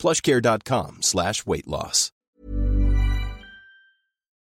[0.00, 2.12] plushcare.com slash weight loss.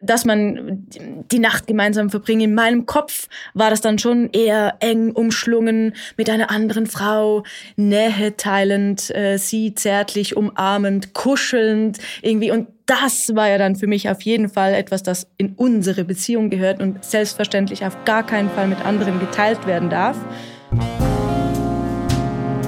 [0.02, 0.88] Dass man
[1.30, 2.42] die Nacht gemeinsam verbringt.
[2.42, 7.44] In meinem Kopf war das dann schon eher eng umschlungen mit einer anderen Frau,
[7.76, 12.52] Nähe teilend, äh, sie zärtlich umarmend, kuschelnd irgendwie.
[12.52, 16.50] Und das war ja dann für mich auf jeden Fall etwas, das in unsere Beziehung
[16.50, 20.18] gehört und selbstverständlich auf gar keinen Fall mit anderen geteilt werden darf.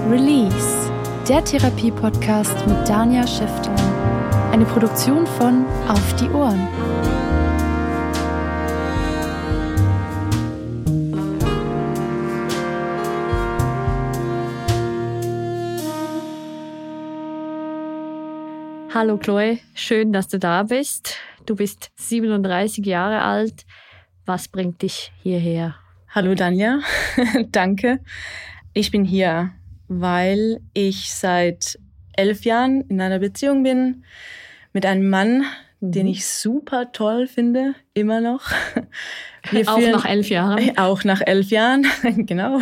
[0.10, 0.91] Release
[1.32, 3.74] der Therapie-Podcast mit Dania Schäfter.
[4.52, 6.68] Eine Produktion von Auf die Ohren.
[18.94, 21.16] Hallo Chloe, schön, dass du da bist.
[21.46, 23.66] Du bist 37 Jahre alt.
[24.26, 25.76] Was bringt dich hierher?
[26.10, 26.82] Hallo Danja,
[27.52, 28.02] danke.
[28.74, 29.54] Ich bin hier,
[29.94, 31.78] weil ich seit
[32.14, 34.06] elf Jahren in einer Beziehung bin
[34.72, 35.44] mit einem Mann,
[35.82, 35.92] mhm.
[35.92, 38.52] den ich super toll finde, immer noch.
[39.52, 40.78] Wir auch nach elf Jahren.
[40.78, 41.86] Auch nach elf Jahren,
[42.26, 42.62] genau.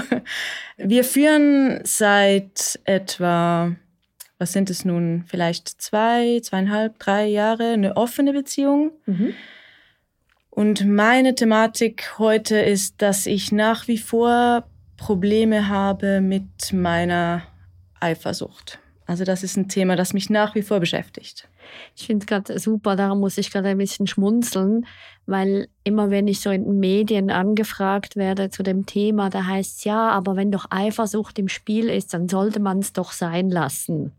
[0.78, 3.76] Wir führen seit etwa,
[4.40, 8.92] was sind es nun, vielleicht zwei, zweieinhalb, drei Jahre eine offene Beziehung.
[9.06, 9.36] Mhm.
[10.50, 14.69] Und meine Thematik heute ist, dass ich nach wie vor
[15.00, 17.44] Probleme habe mit meiner
[18.00, 18.80] Eifersucht.
[19.06, 21.48] Also das ist ein Thema, das mich nach wie vor beschäftigt.
[21.96, 24.86] Ich finde es gerade super, darum muss ich gerade ein bisschen schmunzeln,
[25.26, 29.80] weil immer wenn ich so in den Medien angefragt werde zu dem Thema, da heißt
[29.80, 33.50] es ja, aber wenn doch Eifersucht im Spiel ist, dann sollte man es doch sein
[33.50, 34.12] lassen.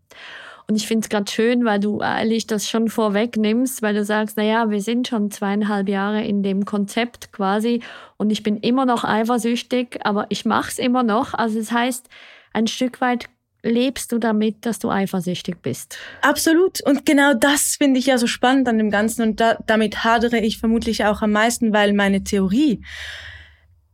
[0.70, 4.36] Und ich finde es gerade schön, weil du eigentlich das schon vorwegnimmst, weil du sagst,
[4.36, 7.82] naja, wir sind schon zweieinhalb Jahre in dem Konzept quasi
[8.18, 11.34] und ich bin immer noch eifersüchtig, aber ich mache es immer noch.
[11.34, 12.08] Also das heißt,
[12.52, 13.24] ein Stück weit
[13.64, 15.98] lebst du damit, dass du eifersüchtig bist.
[16.22, 16.80] Absolut.
[16.86, 19.22] Und genau das finde ich ja so spannend an dem Ganzen.
[19.22, 22.84] Und da, damit hadere ich vermutlich auch am meisten, weil meine Theorie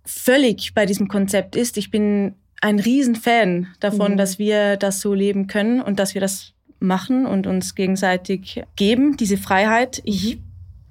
[0.05, 1.79] völlig bei diesem Konzept ist.
[1.79, 4.17] Ich bin ein Riesenfan davon, mhm.
[4.19, 9.17] dass wir das so leben können und dass wir das machen und uns gegenseitig geben,
[9.17, 10.03] diese Freiheit.
[10.05, 10.39] Ich,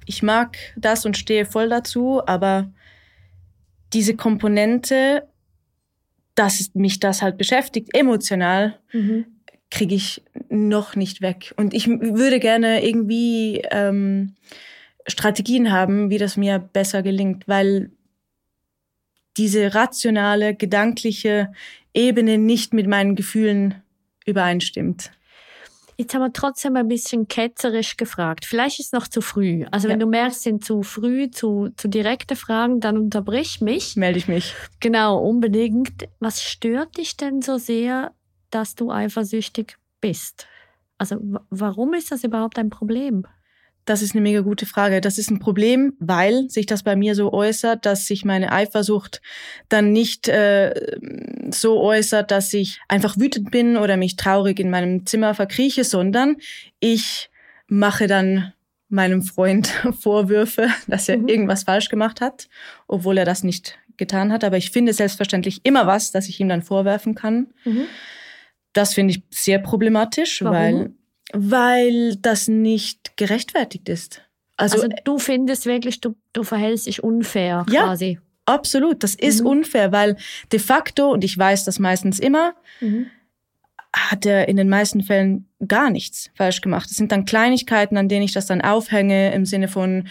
[0.05, 2.71] ich mag das und stehe voll dazu, aber
[3.93, 5.27] diese Komponente,
[6.35, 9.25] dass mich das halt beschäftigt, emotional, mhm.
[9.71, 11.53] kriege ich noch nicht weg.
[11.55, 14.35] Und ich würde gerne irgendwie ähm,
[15.07, 17.91] Strategien haben, wie das mir besser gelingt, weil
[19.37, 21.51] diese rationale, gedankliche
[21.93, 23.75] Ebene nicht mit meinen Gefühlen
[24.25, 25.11] übereinstimmt.
[25.97, 28.45] Jetzt haben wir trotzdem ein bisschen ketzerisch gefragt.
[28.45, 29.65] Vielleicht ist es noch zu früh.
[29.71, 29.93] Also ja.
[29.93, 33.95] wenn du merkst, sind zu früh, zu, zu direkte Fragen, dann unterbrich mich.
[33.95, 34.53] Melde ich mich.
[34.81, 36.07] Genau, unbedingt.
[36.19, 38.13] Was stört dich denn so sehr,
[38.49, 40.47] dass du eifersüchtig bist?
[40.97, 41.17] Also
[41.49, 43.25] warum ist das überhaupt ein Problem?
[43.85, 44.99] Das ist eine mega gute Frage.
[44.99, 49.21] Das ist ein Problem, weil sich das bei mir so äußert, dass sich meine Eifersucht
[49.69, 50.97] dann nicht äh,
[51.51, 56.37] so äußert, dass ich einfach wütend bin oder mich traurig in meinem Zimmer verkrieche, sondern
[56.79, 57.29] ich
[57.67, 58.53] mache dann
[58.89, 59.67] meinem Freund
[59.99, 61.27] Vorwürfe, dass er mhm.
[61.27, 62.47] irgendwas falsch gemacht hat,
[62.87, 64.43] obwohl er das nicht getan hat.
[64.43, 67.53] Aber ich finde selbstverständlich immer was, das ich ihm dann vorwerfen kann.
[67.63, 67.85] Mhm.
[68.73, 70.55] Das finde ich sehr problematisch, Warum?
[70.55, 70.91] weil
[71.35, 74.21] weil das nicht gerechtfertigt ist.
[74.57, 78.19] Also, also du findest wirklich, du, du verhältst dich unfair ja, quasi.
[78.45, 79.47] Absolut, das ist mhm.
[79.47, 80.17] unfair, weil
[80.51, 83.07] de facto, und ich weiß das meistens immer, mhm.
[83.93, 86.89] hat er in den meisten Fällen gar nichts falsch gemacht.
[86.89, 90.07] Es sind dann Kleinigkeiten, an denen ich das dann aufhänge, im Sinne von,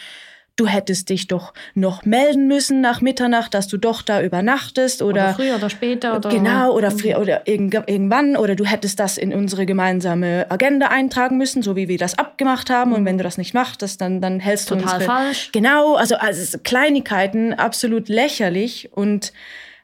[0.57, 5.11] du hättest dich doch noch melden müssen nach Mitternacht, dass du doch da übernachtest oder,
[5.11, 9.35] oder früher oder später oder genau oder früher oder irgendwann oder du hättest das in
[9.35, 13.39] unsere gemeinsame Agenda eintragen müssen, so wie wir das abgemacht haben und wenn du das
[13.39, 15.51] nicht machst, dann dann hältst du total unsere, falsch.
[15.53, 19.33] Genau, also, also Kleinigkeiten absolut lächerlich und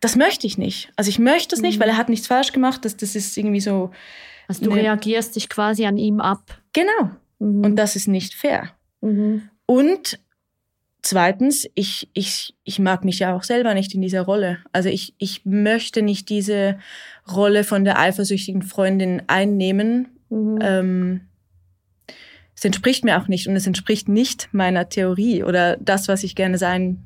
[0.00, 0.90] das möchte ich nicht.
[0.96, 1.82] Also ich möchte es nicht, mhm.
[1.82, 2.84] weil er hat nichts falsch gemacht.
[2.84, 3.90] Das, das ist irgendwie so.
[4.48, 6.58] Also du reagierst dich quasi an ihm ab.
[6.72, 7.10] Genau.
[7.38, 7.64] Mhm.
[7.64, 8.70] Und das ist nicht fair.
[9.02, 9.50] Mhm.
[9.66, 10.18] Und
[11.02, 14.58] Zweitens, ich, ich, ich mag mich ja auch selber nicht in dieser Rolle.
[14.72, 16.78] Also ich, ich möchte nicht diese
[17.30, 20.08] Rolle von der eifersüchtigen Freundin einnehmen.
[20.28, 20.58] Mhm.
[20.60, 21.20] Ähm,
[22.54, 26.34] es entspricht mir auch nicht und es entspricht nicht meiner Theorie oder das, was ich
[26.34, 27.02] gerne sein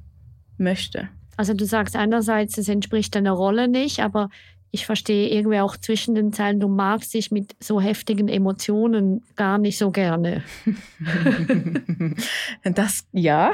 [0.58, 1.08] möchte.
[1.37, 4.31] Also du sagst einerseits, es entspricht deiner Rolle nicht, aber
[4.75, 9.56] ich verstehe irgendwie auch zwischen den Zeilen, du magst dich mit so heftigen Emotionen gar
[9.56, 10.43] nicht so gerne.
[12.65, 13.53] das, ja.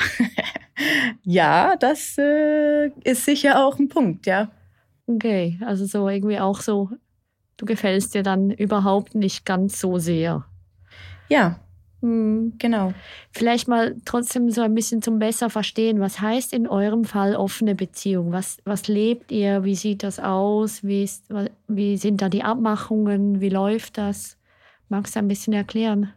[1.23, 4.51] ja, das äh, ist sicher auch ein Punkt, ja.
[5.07, 6.89] Okay, also so irgendwie auch so,
[7.59, 10.47] du gefällst dir dann überhaupt nicht ganz so sehr.
[11.29, 11.61] Ja,
[12.01, 12.93] Mhm, genau.
[13.33, 17.75] Vielleicht mal trotzdem so ein bisschen zum besser verstehen, was heißt in eurem Fall offene
[17.75, 18.33] Beziehung?
[18.33, 19.65] Was, was lebt ihr?
[19.65, 20.83] Wie sieht das aus?
[20.83, 21.27] Wie, ist,
[21.69, 23.41] wie sind da die Abmachungen?
[23.41, 24.39] Wie läuft das?
[24.89, 26.13] Magst du ein bisschen erklären?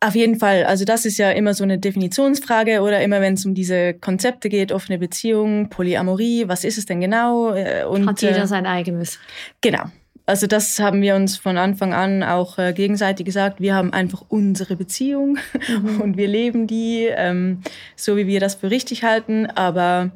[0.00, 0.64] Auf jeden Fall.
[0.64, 4.48] Also das ist ja immer so eine Definitionsfrage oder immer wenn es um diese Konzepte
[4.48, 7.52] geht, offene Beziehung, Polyamorie, was ist es denn genau?
[7.52, 9.18] Äh, und, Hat jeder äh, sein eigenes.
[9.60, 9.86] Genau.
[10.28, 13.62] Also das haben wir uns von Anfang an auch äh, gegenseitig gesagt.
[13.62, 16.00] Wir haben einfach unsere Beziehung mhm.
[16.02, 17.62] und wir leben die ähm,
[17.96, 19.46] so, wie wir das für richtig halten.
[19.46, 20.10] Aber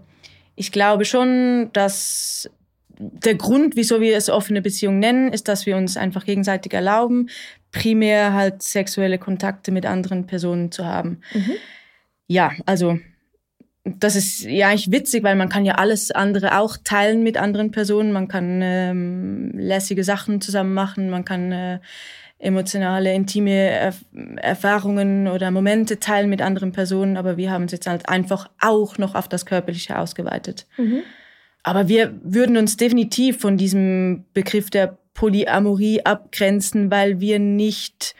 [0.54, 2.50] ich glaube schon, dass
[2.98, 7.30] der Grund, wieso wir es offene Beziehung nennen, ist, dass wir uns einfach gegenseitig erlauben,
[7.70, 11.22] primär halt sexuelle Kontakte mit anderen Personen zu haben.
[11.32, 11.52] Mhm.
[12.26, 12.98] Ja, also
[13.84, 17.72] das ist ja eigentlich witzig, weil man kann ja alles andere auch teilen mit anderen
[17.72, 18.12] Personen.
[18.12, 21.78] Man kann ähm, lässige Sachen zusammen machen, man kann äh,
[22.38, 24.04] emotionale, intime Erf
[24.36, 28.98] Erfahrungen oder Momente teilen mit anderen Personen, aber wir haben es jetzt halt einfach auch
[28.98, 30.66] noch auf das Körperliche ausgeweitet.
[30.76, 31.02] Mhm.
[31.64, 38.14] Aber wir würden uns definitiv von diesem Begriff der Polyamorie abgrenzen, weil wir nicht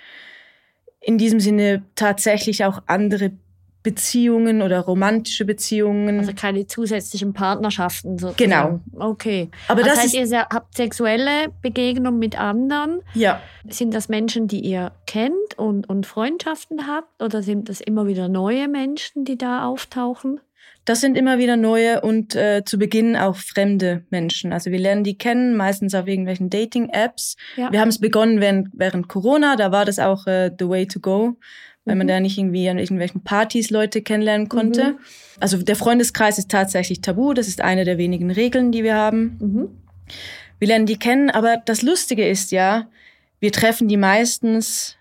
[1.01, 3.33] in diesem Sinne tatsächlich auch andere
[3.83, 6.21] Beziehungen oder romantische Beziehungen.
[6.21, 8.83] Also keine zusätzlichen Partnerschaften sozusagen.
[8.91, 9.09] Genau.
[9.11, 9.51] Okay.
[9.69, 13.01] Aber das, das heißt, ihr habt sexuelle Begegnungen mit anderen.
[13.15, 13.41] Ja.
[13.69, 17.23] Sind das Menschen, die ihr kennt und, und Freundschaften habt?
[17.23, 20.41] Oder sind das immer wieder neue Menschen, die da auftauchen?
[20.85, 24.53] Das sind immer wieder neue und äh, zu Beginn auch fremde Menschen.
[24.53, 27.37] Also wir lernen die kennen, meistens auf irgendwelchen Dating-Apps.
[27.57, 27.71] Ja.
[27.71, 30.99] Wir haben es begonnen während, während Corona, da war das auch äh, the way to
[30.99, 31.37] go
[31.85, 32.09] weil man mhm.
[32.09, 34.93] da nicht irgendwie an irgendwelchen Partys Leute kennenlernen konnte.
[34.93, 34.99] Mhm.
[35.41, 39.39] Also der Freundeskreis ist tatsächlich tabu, das ist eine der wenigen Regeln, die wir haben.
[39.41, 39.69] Mhm.
[40.59, 42.89] Wir lernen die kennen, aber das Lustige ist ja,
[43.41, 44.97] wir treffen die meistens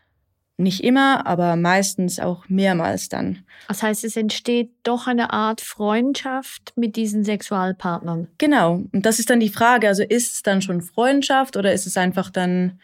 [0.58, 3.44] nicht immer, aber meistens auch mehrmals dann.
[3.68, 8.28] Das heißt, es entsteht doch eine Art Freundschaft mit diesen Sexualpartnern.
[8.38, 8.84] Genau.
[8.92, 11.98] Und das ist dann die Frage, also ist es dann schon Freundschaft oder ist es
[11.98, 12.80] einfach dann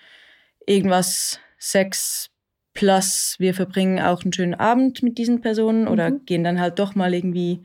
[0.65, 2.29] irgendwas Sex
[2.77, 6.25] Plus wir verbringen auch einen schönen Abend mit diesen Personen oder mhm.
[6.27, 7.63] gehen dann halt doch mal irgendwie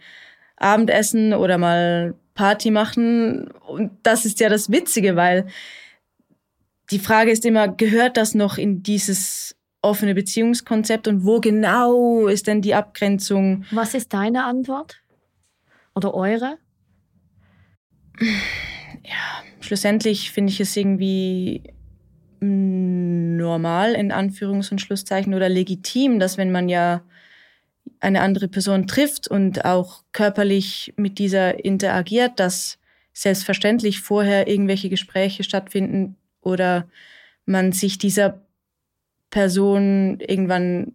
[0.56, 3.48] Abendessen oder mal Party machen.
[3.68, 5.48] Und das ist ja das Witzige, weil
[6.90, 12.46] die Frage ist immer, gehört das noch in dieses offene Beziehungskonzept und wo genau ist
[12.46, 13.66] denn die Abgrenzung?
[13.70, 15.02] Was ist deine Antwort?
[15.94, 16.56] Oder eure?
[18.18, 21.64] Ja, schlussendlich finde ich es irgendwie
[22.42, 27.02] normal in Anführungs- und Schlusszeichen oder legitim, dass wenn man ja
[28.00, 32.78] eine andere Person trifft und auch körperlich mit dieser interagiert, dass
[33.12, 36.88] selbstverständlich vorher irgendwelche Gespräche stattfinden oder
[37.46, 38.42] man sich dieser
[39.30, 40.94] Person irgendwann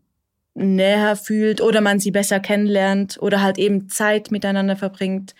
[0.53, 5.33] näher fühlt oder man sie besser kennenlernt oder halt eben Zeit miteinander verbringt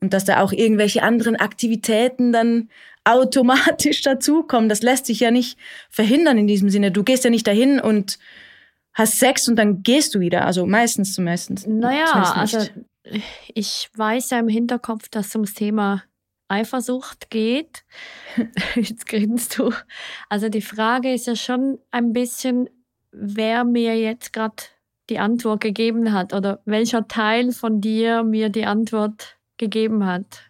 [0.00, 2.68] und dass da auch irgendwelche anderen Aktivitäten dann
[3.12, 4.68] automatisch dazukommen.
[4.68, 6.90] Das lässt sich ja nicht verhindern in diesem Sinne.
[6.90, 8.18] Du gehst ja nicht dahin und
[8.92, 10.46] hast Sex und dann gehst du wieder.
[10.46, 11.66] Also meistens zumindest.
[11.66, 12.58] Naja, also
[13.54, 16.02] ich weiß ja im Hinterkopf, dass es ums Thema
[16.48, 17.84] Eifersucht geht.
[18.74, 19.72] Jetzt grinst du.
[20.28, 22.68] Also die Frage ist ja schon ein bisschen,
[23.12, 24.56] wer mir jetzt gerade
[25.08, 30.49] die Antwort gegeben hat oder welcher Teil von dir mir die Antwort gegeben hat.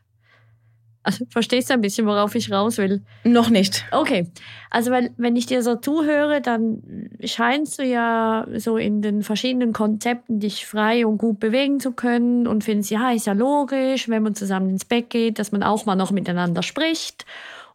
[1.02, 3.00] Also verstehst du ein bisschen, worauf ich raus will?
[3.25, 3.87] Noch nicht.
[3.90, 4.30] Okay.
[4.69, 9.73] Also weil, wenn ich dir so zuhöre, dann scheinst du ja so in den verschiedenen
[9.73, 14.23] Konzepten dich frei und gut bewegen zu können und findest, ja, ist ja logisch, wenn
[14.23, 17.25] man zusammen ins Bett geht, dass man auch mal noch miteinander spricht.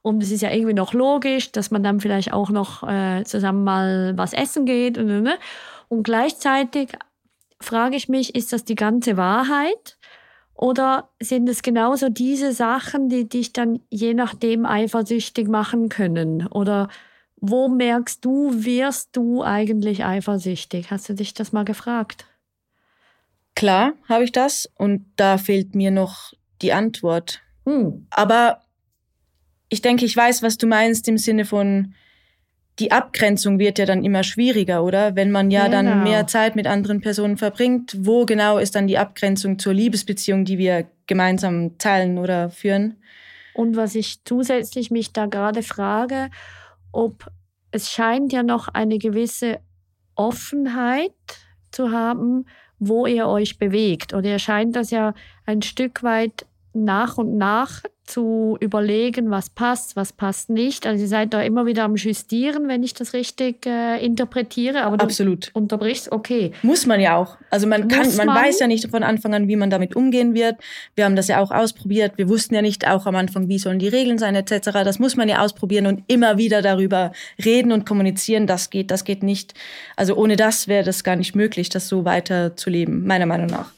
[0.03, 3.63] Und es ist ja irgendwie noch logisch, dass man dann vielleicht auch noch äh, zusammen
[3.63, 4.99] mal was essen geht.
[4.99, 5.29] Und, und,
[5.87, 6.89] und gleichzeitig
[7.59, 9.94] frage ich mich, ist das die ganze Wahrheit?
[10.55, 16.47] Oder sind es genauso diese Sachen, die dich dann je nachdem eifersüchtig machen können?
[16.47, 16.87] Oder
[17.35, 20.91] wo merkst du, wirst du eigentlich eifersüchtig?
[20.91, 22.25] Hast du dich das mal gefragt?
[23.53, 27.41] Klar habe ich das und da fehlt mir noch die Antwort.
[27.65, 28.07] Hm.
[28.09, 28.61] Aber
[29.69, 31.93] ich denke, ich weiß, was du meinst im Sinne von,
[32.79, 35.15] die Abgrenzung wird ja dann immer schwieriger, oder?
[35.15, 35.83] Wenn man ja genau.
[35.83, 40.43] dann mehr Zeit mit anderen Personen verbringt, wo genau ist dann die Abgrenzung zur Liebesbeziehung,
[40.43, 42.97] die wir gemeinsam teilen oder führen?
[43.53, 46.29] Und was ich zusätzlich mich da gerade frage,
[46.91, 47.31] ob
[47.71, 49.59] es scheint ja noch eine gewisse
[50.15, 51.11] Offenheit
[51.71, 52.45] zu haben,
[52.79, 54.13] wo ihr euch bewegt.
[54.13, 55.13] Oder ihr scheint das ja
[55.45, 60.85] ein Stück weit nach und nach zu überlegen, was passt, was passt nicht.
[60.85, 64.83] Also ihr seid da immer wieder am Justieren, wenn ich das richtig äh, interpretiere.
[64.83, 65.47] Aber Absolut.
[65.47, 66.51] du unterbrichst, okay.
[66.61, 67.37] Muss man ja auch.
[67.49, 70.33] Also man kann, man, man, weiß ja nicht von Anfang an, wie man damit umgehen
[70.33, 70.55] wird.
[70.95, 72.13] Wir haben das ja auch ausprobiert.
[72.17, 74.71] Wir wussten ja nicht auch am Anfang, wie sollen die Regeln sein etc.
[74.83, 77.11] Das muss man ja ausprobieren und immer wieder darüber
[77.43, 78.45] reden und kommunizieren.
[78.45, 79.55] Das geht, das geht nicht.
[79.95, 83.47] Also ohne das wäre das gar nicht möglich, das so weiter zu leben, meiner Meinung
[83.47, 83.74] nach.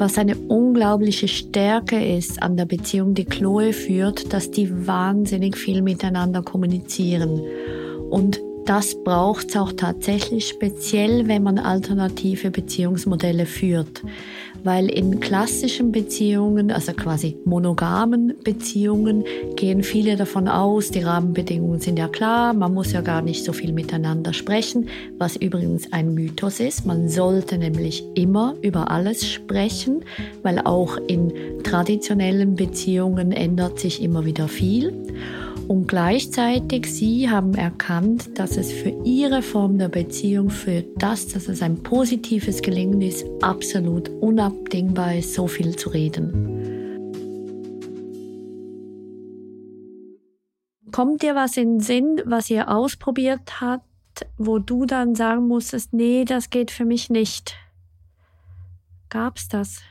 [0.00, 5.82] Was eine unglaubliche Stärke ist an der Beziehung, die Chloe führt, dass die wahnsinnig viel
[5.82, 7.42] miteinander kommunizieren.
[8.08, 14.02] Und das braucht es auch tatsächlich, speziell wenn man alternative Beziehungsmodelle führt
[14.64, 19.24] weil in klassischen Beziehungen, also quasi monogamen Beziehungen,
[19.56, 23.52] gehen viele davon aus, die Rahmenbedingungen sind ja klar, man muss ja gar nicht so
[23.52, 24.88] viel miteinander sprechen,
[25.18, 26.86] was übrigens ein Mythos ist.
[26.86, 30.04] Man sollte nämlich immer über alles sprechen,
[30.42, 34.92] weil auch in traditionellen Beziehungen ändert sich immer wieder viel.
[35.70, 41.46] Und gleichzeitig, sie haben erkannt, dass es für ihre Form der Beziehung, für das, dass
[41.46, 46.32] es ein positives Gelingen ist, absolut unabdingbar ist, so viel zu reden.
[50.90, 53.86] Kommt dir was in den Sinn, was ihr ausprobiert habt,
[54.38, 57.54] wo du dann sagen musstest, nee, das geht für mich nicht?
[59.08, 59.82] Gab's das?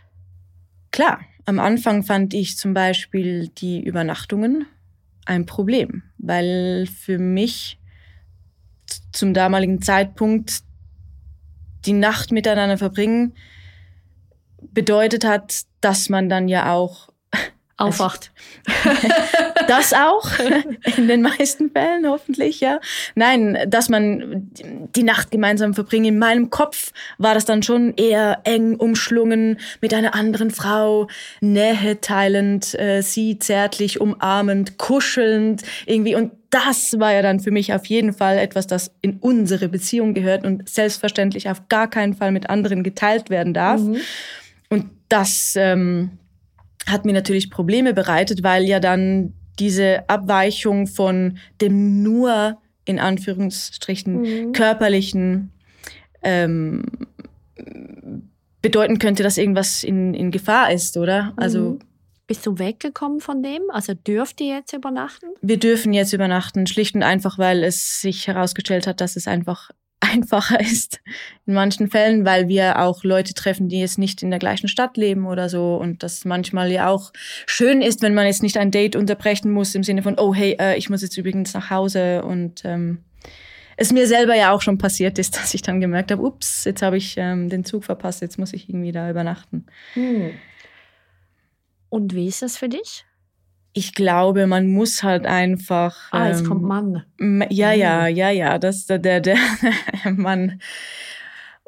[0.92, 4.66] Klar, am Anfang fand ich zum Beispiel die Übernachtungen
[5.30, 7.80] ein Problem, weil für mich
[9.12, 10.64] zum damaligen Zeitpunkt
[11.86, 13.34] die Nacht miteinander verbringen
[14.62, 17.09] bedeutet hat, dass man dann ja auch
[17.80, 18.32] aufwacht.
[19.68, 20.28] das auch,
[20.98, 22.80] in den meisten Fällen hoffentlich, ja.
[23.16, 24.50] Nein, dass man
[24.96, 26.08] die Nacht gemeinsam verbringt.
[26.08, 31.08] In meinem Kopf war das dann schon eher eng umschlungen mit einer anderen Frau,
[31.40, 36.16] Nähe teilend, äh, sie zärtlich umarmend, kuschelnd irgendwie.
[36.16, 40.14] Und das war ja dann für mich auf jeden Fall etwas, das in unsere Beziehung
[40.14, 43.82] gehört und selbstverständlich auf gar keinen Fall mit anderen geteilt werden darf.
[43.82, 43.98] Mhm.
[44.70, 45.54] Und das...
[45.56, 46.12] Ähm,
[46.88, 54.22] hat mir natürlich Probleme bereitet, weil ja dann diese Abweichung von dem nur in Anführungsstrichen
[54.22, 54.52] mhm.
[54.54, 55.52] körperlichen
[56.24, 56.84] ähm,
[58.62, 61.34] bedeuten könnte, dass irgendwas in, in Gefahr ist, oder?
[61.36, 61.80] Also mhm.
[62.30, 63.64] Bist du weggekommen von dem?
[63.70, 65.26] Also dürft ihr jetzt übernachten?
[65.42, 69.72] Wir dürfen jetzt übernachten, schlicht und einfach, weil es sich herausgestellt hat, dass es einfach
[70.00, 71.02] einfacher ist
[71.46, 74.98] in manchen Fällen, weil wir auch Leute treffen, die jetzt nicht in der gleichen Stadt
[74.98, 77.12] leben oder so und das manchmal ja auch
[77.46, 80.56] schön ist, wenn man jetzt nicht ein Date unterbrechen muss im Sinne von, oh hey,
[80.60, 83.00] äh, ich muss jetzt übrigens nach Hause und ähm,
[83.78, 86.82] es mir selber ja auch schon passiert ist, dass ich dann gemerkt habe, ups, jetzt
[86.82, 89.66] habe ich ähm, den Zug verpasst, jetzt muss ich irgendwie da übernachten.
[89.94, 90.32] Hm.
[91.90, 93.06] Und wie ist das für dich?
[93.80, 96.12] Ich glaube, man muss halt einfach.
[96.12, 97.04] Ah, jetzt ähm, kommt Mann.
[97.50, 98.16] Ja, ja, mhm.
[98.16, 99.38] ja, ja, das der der, der
[100.12, 100.60] Mann.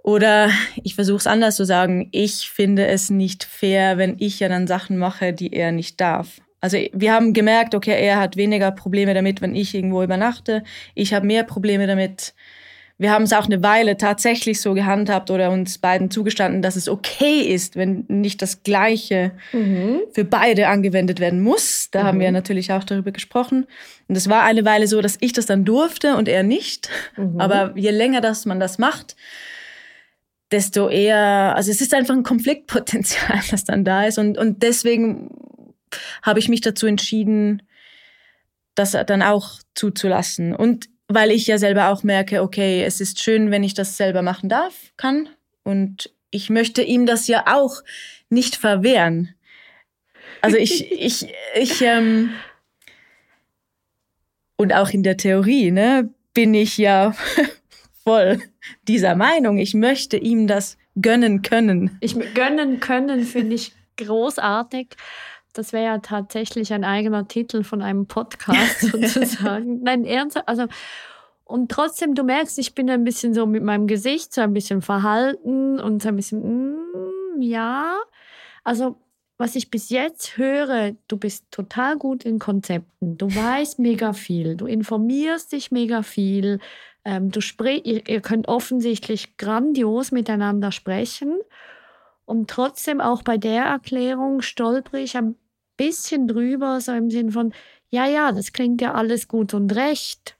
[0.03, 0.49] Oder
[0.83, 2.09] ich versuche es anders zu sagen.
[2.11, 6.41] Ich finde es nicht fair, wenn ich ja dann Sachen mache, die er nicht darf.
[6.59, 10.63] Also wir haben gemerkt, okay, er hat weniger Probleme damit, wenn ich irgendwo übernachte.
[10.95, 12.33] Ich habe mehr Probleme damit,
[12.97, 16.87] wir haben es auch eine Weile tatsächlich so gehandhabt oder uns beiden zugestanden, dass es
[16.87, 20.01] okay ist, wenn nicht das Gleiche mhm.
[20.11, 21.89] für beide angewendet werden muss.
[21.91, 22.07] Da mhm.
[22.07, 22.35] haben wir mhm.
[22.35, 23.65] natürlich auch darüber gesprochen.
[24.07, 26.89] Und es war eine Weile so, dass ich das dann durfte und er nicht.
[27.17, 27.39] Mhm.
[27.39, 29.15] Aber je länger dass man das macht,
[30.51, 34.19] desto eher, also es ist einfach ein Konfliktpotenzial, das dann da ist.
[34.19, 35.29] Und, und deswegen
[36.21, 37.63] habe ich mich dazu entschieden,
[38.75, 40.55] das dann auch zuzulassen.
[40.55, 44.21] Und weil ich ja selber auch merke, okay, es ist schön, wenn ich das selber
[44.21, 45.29] machen darf, kann.
[45.63, 47.81] Und ich möchte ihm das ja auch
[48.29, 49.35] nicht verwehren.
[50.41, 52.31] Also ich, ich, ich, ähm,
[54.55, 57.13] und auch in der Theorie, ne, bin ich ja
[58.03, 58.41] voll
[58.87, 59.57] dieser Meinung.
[59.57, 61.97] Ich möchte ihm das gönnen können.
[62.01, 64.95] Ich gönnen können finde ich großartig.
[65.53, 69.81] Das wäre ja tatsächlich ein eigener Titel von einem Podcast sozusagen.
[69.83, 70.47] Nein, ernsthaft.
[70.47, 70.67] Also,
[71.43, 74.81] und trotzdem, du merkst, ich bin ein bisschen so mit meinem Gesicht so ein bisschen
[74.81, 77.95] verhalten und so ein bisschen, mm, ja.
[78.63, 78.95] Also,
[79.37, 84.55] was ich bis jetzt höre, du bist total gut in Konzepten, du weißt mega viel,
[84.55, 86.59] du informierst dich mega viel,
[87.03, 91.39] ähm, du sprich, ihr, ihr könnt offensichtlich grandios miteinander sprechen.
[92.25, 95.35] Und trotzdem auch bei der Erklärung stolper ich ein
[95.89, 97.53] bisschen drüber, so im Sinn von,
[97.89, 100.37] ja, ja, das klingt ja alles gut und recht.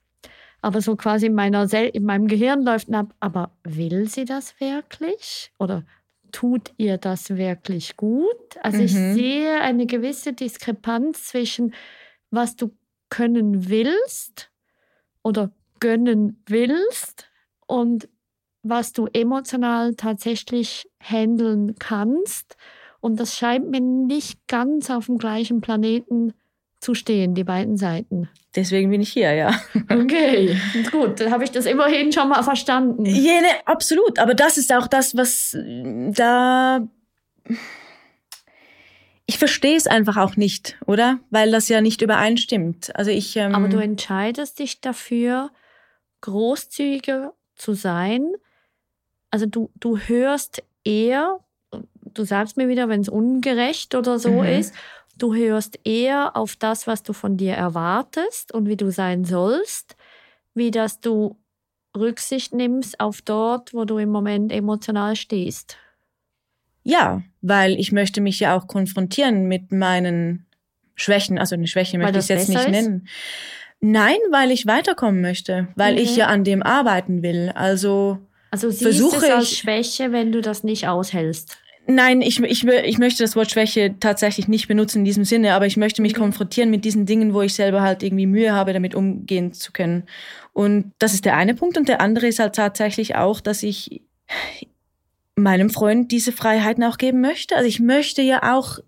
[0.62, 4.60] Aber so quasi in, meiner Sel in meinem Gehirn läuft ab, aber will sie das
[4.60, 5.51] wirklich?
[5.57, 5.83] Oder
[6.31, 8.57] tut ihr das wirklich gut?
[8.62, 8.86] Also mhm.
[8.86, 11.74] ich sehe eine gewisse Diskrepanz zwischen,
[12.29, 12.71] was du
[13.10, 14.51] können willst
[15.24, 17.29] oder gönnen willst
[17.67, 18.07] und
[18.63, 22.55] was du emotional tatsächlich handeln kannst.
[23.01, 26.34] Und das scheint mir nicht ganz auf dem gleichen Planeten
[26.79, 28.29] zu stehen, die beiden Seiten.
[28.55, 29.60] Deswegen bin ich hier, ja.
[29.89, 30.58] Okay,
[30.91, 33.05] gut, dann habe ich das immerhin schon mal verstanden.
[33.05, 34.20] Jene, absolut.
[34.20, 35.58] Aber das ist auch das, was
[36.15, 36.81] da.
[39.25, 41.20] Ich verstehe es einfach auch nicht, oder?
[41.29, 42.96] Weil das ja nicht übereinstimmt.
[42.96, 43.36] Also ich.
[43.36, 45.51] Ähm Aber du entscheidest dich dafür,
[46.22, 48.27] großzügiger zu sein.
[49.29, 51.39] Also du, du hörst eher,
[52.13, 54.46] du sagst mir wieder, wenn es ungerecht oder so mhm.
[54.46, 54.74] ist,
[55.18, 59.96] du hörst eher auf das, was du von dir erwartest und wie du sein sollst,
[60.53, 61.38] wie dass du
[61.96, 65.77] Rücksicht nimmst auf dort, wo du im Moment emotional stehst.
[66.84, 70.48] Ja, weil ich möchte mich ja auch konfrontieren mit meinen
[70.96, 71.38] Schwächen.
[71.38, 72.70] Also eine Schwäche möchte ich jetzt nicht ist?
[72.70, 73.08] nennen.
[73.82, 76.00] Nein, weil ich weiterkommen möchte, weil mhm.
[76.00, 77.51] ich ja an dem arbeiten will.
[77.56, 78.20] Also,
[78.51, 81.58] also siehst versuche es als Schwäche, wenn du das nicht aushältst.
[81.88, 85.65] Nein, ich, ich, ich möchte das Wort Schwäche tatsächlich nicht benutzen in diesem Sinne, aber
[85.65, 86.21] ich möchte mich mhm.
[86.21, 90.03] konfrontieren mit diesen Dingen, wo ich selber halt irgendwie Mühe habe, damit umgehen zu können.
[90.53, 91.77] Und das ist der eine Punkt.
[91.77, 94.01] Und der andere ist halt tatsächlich auch, dass ich
[95.35, 97.55] meinem Freund diese Freiheiten auch geben möchte.
[97.55, 98.79] Also ich möchte ja auch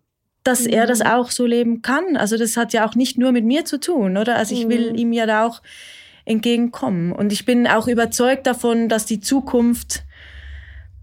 [0.43, 0.73] dass mhm.
[0.73, 1.07] er das mhm.
[1.07, 2.17] auch so leben kann.
[2.17, 4.35] Also das hat ja auch nicht nur mit mir zu tun, oder?
[4.35, 4.97] Also ich will mhm.
[4.97, 5.62] ihm ja da auch
[6.25, 7.12] entgegenkommen.
[7.12, 10.03] Und ich bin auch überzeugt davon, dass die Zukunft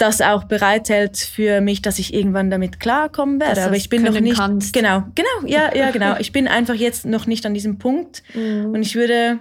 [0.00, 3.62] das auch bereithält für mich, dass ich irgendwann damit klarkommen werde.
[3.62, 4.38] Aber ich bin noch nicht.
[4.38, 4.72] Kannst.
[4.72, 6.16] Genau, genau, ja, ja, genau.
[6.18, 8.72] Ich bin einfach jetzt noch nicht an diesem Punkt mhm.
[8.72, 9.40] und ich würde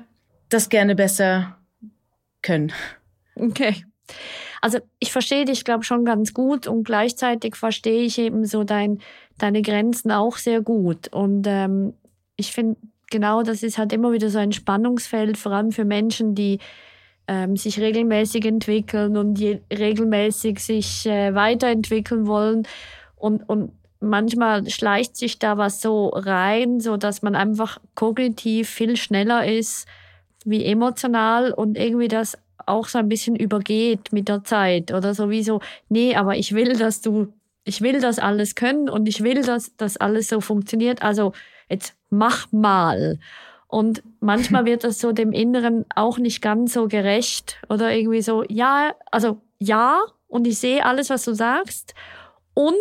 [0.50, 1.58] das gerne besser
[2.42, 2.74] können.
[3.36, 3.86] Okay.
[4.62, 9.00] Also ich verstehe dich, glaube schon ganz gut und gleichzeitig verstehe ich eben so dein
[9.38, 11.08] deine Grenzen auch sehr gut.
[11.14, 11.94] Und ähm,
[12.36, 12.76] ich finde,
[13.10, 16.60] genau das ist halt immer wieder so ein Spannungsfeld, vor allem für Menschen, die
[17.30, 22.68] ähm, sich regelmäßig entwickeln und je, regelmäßig sich äh, weiterentwickeln wollen.
[23.16, 28.98] Und, und manchmal schleicht sich da was so rein, so dass man einfach kognitiv viel
[28.98, 29.88] schneller ist
[30.44, 35.60] wie emotional und irgendwie das auch so ein bisschen übergeht mit der Zeit oder sowieso,
[35.90, 39.76] nee, aber ich will, dass du ich will das alles können und ich will, dass
[39.78, 41.04] das alles so funktioniert.
[41.04, 41.34] Also
[41.70, 43.20] jetzt mach mal.
[43.70, 48.44] Und manchmal wird das so dem Inneren auch nicht ganz so gerecht oder irgendwie so,
[48.50, 51.94] ja, also ja, und ich sehe alles, was du sagst.
[52.54, 52.74] Und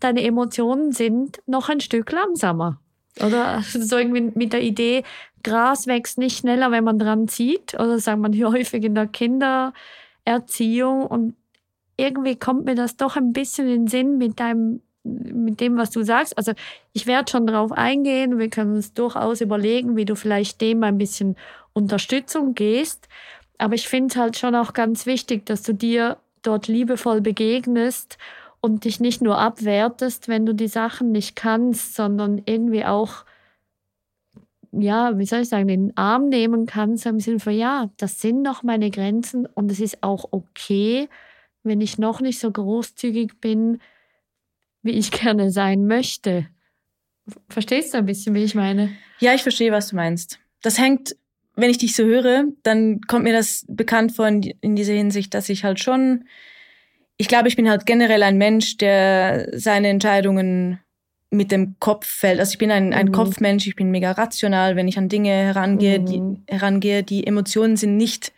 [0.00, 2.80] deine Emotionen sind noch ein Stück langsamer.
[3.24, 5.04] Oder so irgendwie mit der Idee,
[5.42, 7.74] Gras wächst nicht schneller, wenn man dran zieht.
[7.74, 11.06] Oder sagt man hier häufig in der Kindererziehung.
[11.06, 11.36] Und
[11.96, 15.90] irgendwie kommt mir das doch ein bisschen in den Sinn mit deinem mit dem, was
[15.90, 16.36] du sagst.
[16.38, 16.52] Also
[16.92, 18.38] ich werde schon darauf eingehen.
[18.38, 21.36] Wir können uns durchaus überlegen, wie du vielleicht dem ein bisschen
[21.72, 23.08] Unterstützung gehst.
[23.58, 28.18] Aber ich finde es halt schon auch ganz wichtig, dass du dir dort liebevoll begegnest
[28.60, 33.24] und dich nicht nur abwertest, wenn du die Sachen nicht kannst, sondern irgendwie auch,
[34.72, 38.42] ja, wie soll ich sagen, den Arm nehmen kannst, im Sinne von, ja, das sind
[38.42, 41.08] noch meine Grenzen und es ist auch okay,
[41.64, 43.78] wenn ich noch nicht so großzügig bin,
[44.82, 46.46] wie ich gerne sein möchte.
[47.48, 48.90] Verstehst du ein bisschen, wie ich meine?
[49.20, 50.38] Ja, ich verstehe, was du meinst.
[50.60, 51.16] Das hängt,
[51.54, 55.48] wenn ich dich so höre, dann kommt mir das bekannt vor in dieser Hinsicht, dass
[55.48, 56.24] ich halt schon,
[57.16, 60.80] ich glaube, ich bin halt generell ein Mensch, der seine Entscheidungen
[61.30, 62.40] mit dem Kopf fällt.
[62.40, 63.12] Also ich bin ein, ein mhm.
[63.12, 66.06] Kopfmensch, ich bin mega rational, wenn ich an Dinge herangehe, mhm.
[66.06, 68.32] die, herangehe, die Emotionen sind nicht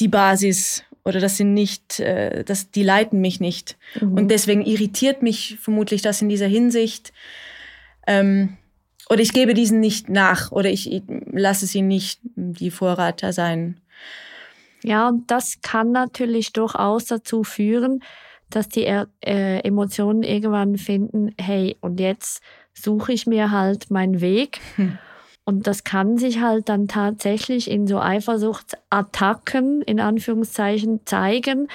[0.00, 3.76] die Basis oder das sind nicht, äh, das, die leiten mich nicht.
[4.00, 4.14] Mhm.
[4.14, 7.12] Und deswegen irritiert mich vermutlich das in dieser Hinsicht.
[8.06, 8.56] Ähm,
[9.10, 13.80] oder ich gebe diesen nicht nach oder ich, ich lasse sie nicht die Vorreiter sein.
[14.84, 18.02] Ja, und das kann natürlich durchaus dazu führen,
[18.50, 19.06] dass die äh,
[19.60, 22.42] Emotionen irgendwann finden, hey, und jetzt
[22.74, 24.60] suche ich mir halt meinen Weg.
[24.76, 24.98] Hm.
[25.44, 31.68] Und das kann sich halt dann tatsächlich in so Eifersuchtsattacken in Anführungszeichen zeigen,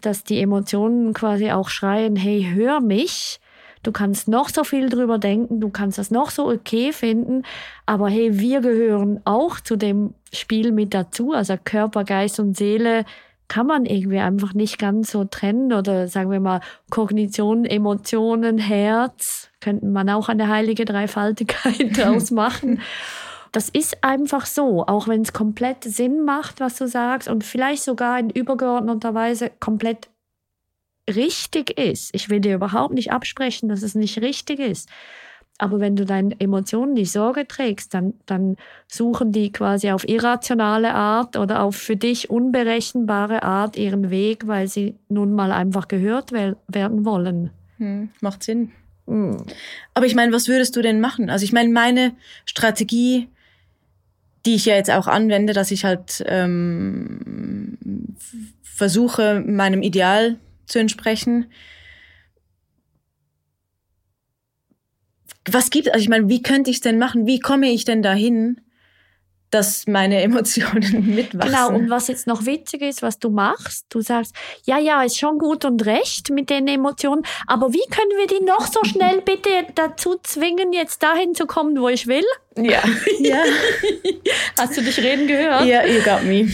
[0.00, 3.40] dass die Emotionen quasi auch schreien, hey, hör mich,
[3.82, 7.42] Du kannst noch so viel drüber denken, du kannst das noch so okay finden,
[7.84, 11.32] aber hey, wir gehören auch zu dem Spiel mit dazu.
[11.32, 13.04] Also Körper, Geist und Seele
[13.52, 19.50] kann man irgendwie einfach nicht ganz so trennen oder sagen wir mal Kognition, Emotionen, Herz,
[19.60, 22.80] könnte man auch eine heilige Dreifaltigkeit daraus machen.
[23.52, 27.82] Das ist einfach so, auch wenn es komplett Sinn macht, was du sagst und vielleicht
[27.82, 30.08] sogar in übergeordneter Weise komplett
[31.14, 32.14] richtig ist.
[32.14, 34.88] Ich will dir überhaupt nicht absprechen, dass es nicht richtig ist.
[35.62, 38.56] Aber wenn du deinen Emotionen die Sorge trägst, dann, dann
[38.88, 44.66] suchen die quasi auf irrationale Art oder auf für dich unberechenbare Art ihren Weg, weil
[44.66, 47.50] sie nun mal einfach gehört werden wollen.
[47.78, 48.72] Hm, macht Sinn.
[49.06, 49.36] Hm.
[49.94, 51.30] Aber ich meine, was würdest du denn machen?
[51.30, 53.28] Also ich meine, meine Strategie,
[54.44, 57.78] die ich ja jetzt auch anwende, dass ich halt ähm,
[58.64, 61.46] versuche, meinem Ideal zu entsprechen.
[65.50, 67.26] Was gibt, also ich meine, wie könnte ich es denn machen?
[67.26, 68.60] Wie komme ich denn dahin,
[69.50, 71.52] dass meine Emotionen mitwachsen?
[71.52, 75.18] Genau, und was jetzt noch witzig ist, was du machst, du sagst, ja, ja, ist
[75.18, 79.20] schon gut und recht mit den Emotionen, aber wie können wir die noch so schnell
[79.24, 82.24] bitte dazu zwingen, jetzt dahin zu kommen, wo ich will?
[82.56, 82.82] Ja.
[83.18, 83.42] ja.
[84.58, 85.64] Hast du dich reden gehört?
[85.64, 86.48] Ja, yeah, you got me.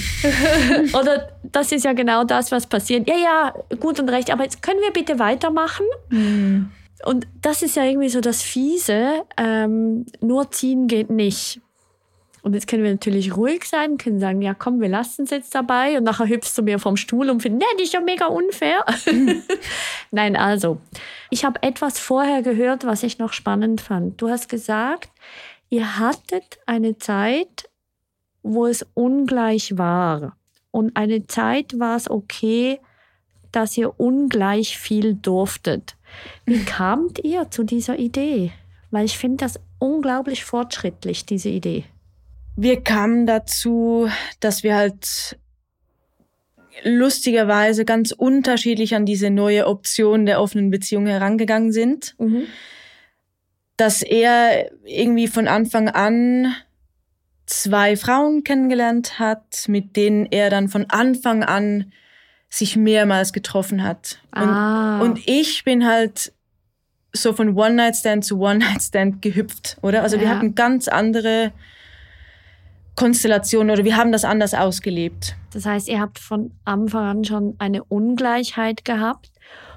[0.99, 3.09] Oder das ist ja genau das, was passiert.
[3.09, 5.87] Ja, ja, gut und recht, aber jetzt können wir bitte weitermachen?
[6.11, 6.71] Hm.
[7.05, 9.25] Und das ist ja irgendwie so das Fiese.
[9.37, 11.61] Ähm, nur ziehen geht nicht.
[12.43, 15.55] Und jetzt können wir natürlich ruhig sein, können sagen, ja komm, wir lassen es jetzt
[15.55, 15.99] dabei.
[15.99, 18.85] Und nachher hüpfst du mir vom Stuhl und findest, nee, das ist ja mega unfair.
[20.11, 20.81] Nein, also,
[21.31, 24.21] ich habe etwas vorher gehört, was ich noch spannend fand.
[24.21, 25.11] Du hast gesagt,
[25.69, 27.69] ihr hattet eine Zeit,
[28.43, 30.37] wo es ungleich war.
[30.71, 32.81] Und eine Zeit war es okay,
[33.53, 35.98] dass ihr ungleich viel durftet.
[36.47, 38.53] Wie kamt ihr zu dieser Idee?
[38.91, 41.85] Weil ich finde das unglaublich fortschrittlich, diese Idee.
[42.57, 44.09] Wir kamen dazu,
[44.41, 45.39] dass wir halt
[46.85, 52.15] lustigerweise ganz unterschiedlich an diese neue Option der offenen Beziehung herangegangen sind.
[52.19, 52.47] Mhm.
[53.77, 56.55] Dass er irgendwie von Anfang an
[57.47, 61.93] zwei Frauen kennengelernt hat, mit denen er dann von Anfang an
[62.49, 64.19] sich mehrmals getroffen hat.
[64.31, 65.01] Ah.
[65.01, 66.33] Und, und ich bin halt
[67.13, 70.03] so von One-Night-Stand zu One-Night-Stand gehüpft, oder?
[70.03, 70.23] Also ja.
[70.23, 71.53] wir hatten ganz andere
[72.97, 75.37] Konstellationen oder wir haben das anders ausgelebt.
[75.53, 79.31] Das heißt, ihr habt von Anfang an schon eine Ungleichheit gehabt.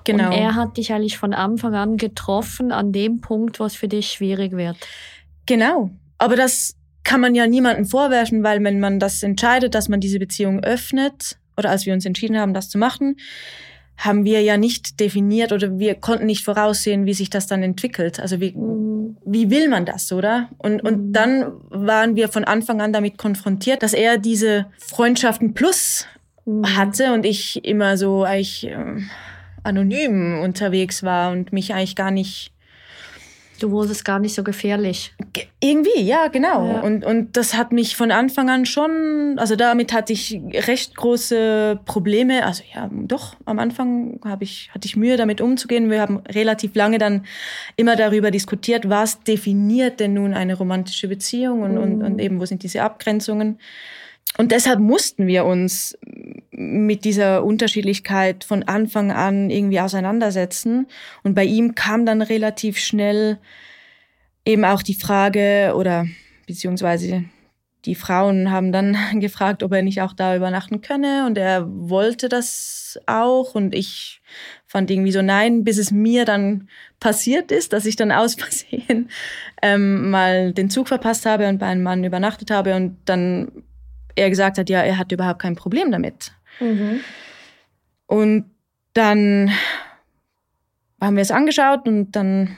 [0.04, 0.28] Genau.
[0.28, 4.08] Und er hat dich eigentlich von Anfang an getroffen an dem Punkt, was für dich
[4.08, 4.78] schwierig wird.
[5.46, 5.92] Genau.
[6.18, 10.20] Aber das kann man ja niemandem vorwerfen, weil wenn man das entscheidet, dass man diese
[10.20, 13.18] Beziehung öffnet, oder als wir uns entschieden haben, das zu machen,
[13.98, 18.20] haben wir ja nicht definiert oder wir konnten nicht voraussehen, wie sich das dann entwickelt.
[18.20, 19.18] Also wie, mhm.
[19.26, 20.50] wie will man das, oder?
[20.58, 21.14] Und, und Mhm.
[21.14, 26.08] dann waren wir von Anfang an damit konfrontiert, dass er diese Freundschaften plus
[26.46, 26.76] Mhm.
[26.76, 29.10] hatte und ich immer so eigentlich ähm,
[29.64, 32.52] anonym unterwegs war und mich eigentlich gar nicht
[33.62, 35.14] Du wurdest gar nicht so gefährlich.
[35.34, 36.66] Ge- Irgendwie, ja, genau.
[36.68, 36.80] Ja.
[36.82, 41.80] Und, und das hat mich von Anfang an schon, also damit hatte ich recht große
[41.86, 42.44] Probleme.
[42.46, 45.92] Also ja, doch, am Anfang habe ich, hatte ich Mühe, damit umzugehen.
[45.92, 47.26] Wir haben relativ lange dann
[47.76, 52.46] immer darüber diskutiert, was definiert denn nun eine romantische Beziehung und, und, und eben, wo
[52.46, 53.60] sind diese Abgrenzungen.
[54.38, 55.98] Und deshalb mussten wir uns
[56.52, 60.88] mit dieser Unterschiedlichkeit von Anfang an irgendwie auseinandersetzen.
[61.24, 63.40] Und bei ihm kam dann relativ schnell
[64.46, 66.06] eben auch die Frage oder
[66.48, 67.26] beziehungsweise
[67.86, 71.26] die Frauen haben dann gefragt, ob er nicht auch da übernachten könne.
[71.26, 73.56] Und er wollte das auch.
[73.56, 74.22] Und ich
[74.66, 79.10] fand irgendwie so nein, bis es mir dann passiert ist, dass ich dann aus Versehen
[79.62, 82.76] ähm, mal den Zug verpasst habe und bei einem Mann übernachtet habe.
[82.76, 83.52] Und dann
[84.16, 86.32] er gesagt hat, ja, er hat überhaupt kein Problem damit.
[88.08, 88.52] Und
[88.94, 89.52] dann
[91.00, 92.58] haben wir es angeschaut und dann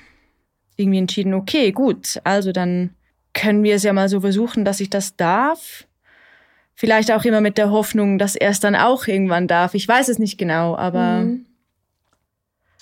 [0.75, 2.95] irgendwie entschieden, okay, gut, also dann
[3.33, 5.85] können wir es ja mal so versuchen, dass ich das darf.
[6.75, 9.75] Vielleicht auch immer mit der Hoffnung, dass er es dann auch irgendwann darf.
[9.75, 11.45] Ich weiß es nicht genau, aber Mhm.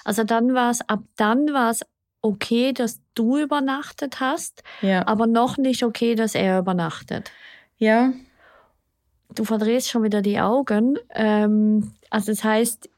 [0.04, 1.82] Also dann war es, ab dann war es
[2.22, 5.06] okay, dass du übernachtet hast, ja.
[5.08, 7.32] aber noch nicht okay, dass er übernachtet.
[7.78, 8.14] Ja,
[9.36, 10.98] Du verdrehst schon wieder die Augen.
[11.14, 12.90] Ähm, also das heißt,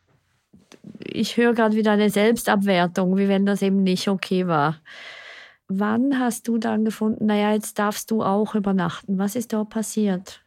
[0.99, 4.77] ich höre gerade wieder eine Selbstabwertung, wie wenn das eben nicht okay war.
[5.67, 9.17] Wann hast du dann gefunden, naja, jetzt darfst du auch übernachten?
[9.17, 10.41] Was ist dort passiert?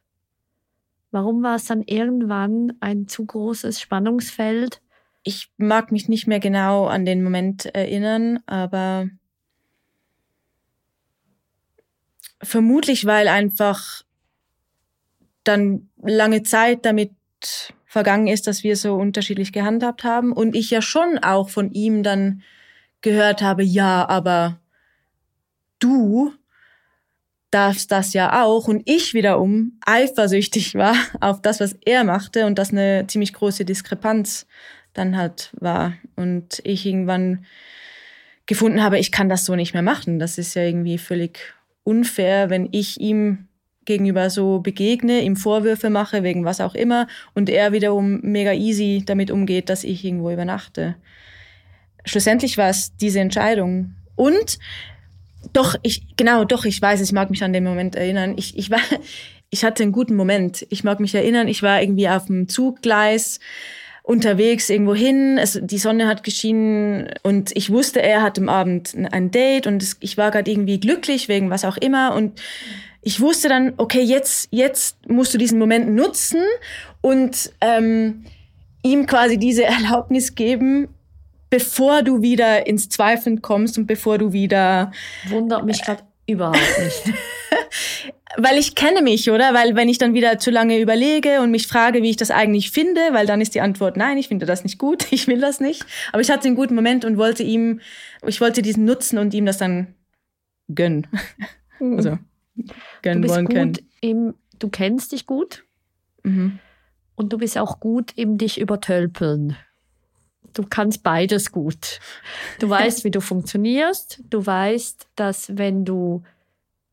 [1.10, 4.80] Warum war es dann irgendwann ein zu großes Spannungsfeld?
[5.26, 9.08] ich mag mich nicht mehr genau an den Moment erinnern, aber
[12.40, 14.02] vermutlich, weil einfach
[15.48, 17.12] dann lange Zeit damit
[17.84, 22.02] vergangen ist, dass wir so unterschiedlich gehandhabt haben und ich ja schon auch von ihm
[22.02, 22.42] dann
[23.00, 24.58] gehört habe, ja, aber
[25.78, 26.32] du
[27.50, 32.58] darfst das ja auch und ich wiederum eifersüchtig war auf das, was er machte und
[32.58, 34.46] das eine ziemlich große Diskrepanz
[34.92, 37.46] dann halt war und ich irgendwann
[38.46, 40.18] gefunden habe, ich kann das so nicht mehr machen.
[40.18, 43.45] Das ist ja irgendwie völlig unfair, wenn ich ihm
[43.86, 49.02] gegenüber so begegne, ihm Vorwürfe mache, wegen was auch immer, und er wiederum mega easy
[49.06, 50.96] damit umgeht, dass ich irgendwo übernachte.
[52.04, 53.94] Schlussendlich war es diese Entscheidung.
[54.14, 54.58] Und
[55.52, 58.34] doch, ich, genau, doch, ich weiß, ich mag mich an den Moment erinnern.
[58.36, 58.80] Ich, ich war,
[59.50, 60.66] ich hatte einen guten Moment.
[60.70, 63.40] Ich mag mich erinnern, ich war irgendwie auf dem Zuggleis
[64.06, 65.36] unterwegs irgendwo hin.
[65.36, 69.82] Es, die Sonne hat geschienen und ich wusste, er hat am Abend ein Date und
[69.82, 72.40] es, ich war gerade irgendwie glücklich wegen was auch immer und
[73.02, 76.40] ich wusste dann, okay, jetzt, jetzt musst du diesen Moment nutzen
[77.00, 78.24] und ähm,
[78.84, 80.86] ihm quasi diese Erlaubnis geben,
[81.50, 84.92] bevor du wieder ins Zweifeln kommst und bevor du wieder.
[85.28, 87.12] Wundert mich gerade überhaupt nicht.
[88.36, 89.54] weil ich kenne mich, oder?
[89.54, 92.70] Weil wenn ich dann wieder zu lange überlege und mich frage, wie ich das eigentlich
[92.70, 95.60] finde, weil dann ist die Antwort nein, ich finde das nicht gut, ich will das
[95.60, 95.84] nicht.
[96.12, 97.80] Aber ich hatte einen guten Moment und wollte ihm,
[98.26, 99.94] ich wollte diesen nutzen und ihm das dann
[100.74, 101.06] gönnen.
[101.78, 101.96] Mhm.
[101.96, 102.18] Also
[103.02, 103.78] gönnen du bist wollen können.
[104.00, 105.64] Im, du kennst dich gut
[106.24, 106.58] mhm.
[107.14, 109.56] und du bist auch gut im dich übertölpeln.
[110.52, 112.00] Du kannst beides gut.
[112.58, 114.22] Du weißt, wie du funktionierst.
[114.30, 116.22] Du weißt, dass wenn du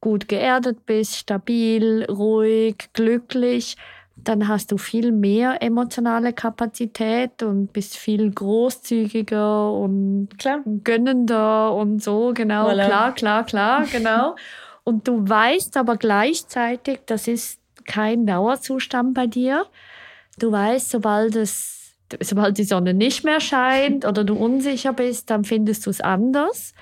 [0.04, 3.78] gut geerdet bist, stabil, ruhig, glücklich,
[4.18, 10.60] dann hast du viel mehr emotionale Kapazität und bist viel großzügiger und klar.
[10.84, 12.86] gönnender und so, genau, voilà.
[12.86, 14.36] klar, klar, klar, genau.
[14.84, 19.68] und du weißt aber gleichzeitig, das ist kein Dauerzustand bei dir.
[20.38, 25.46] Du weißt, sobald es sobald die Sonne nicht mehr scheint oder du unsicher bist, dann
[25.46, 26.74] findest du es anders.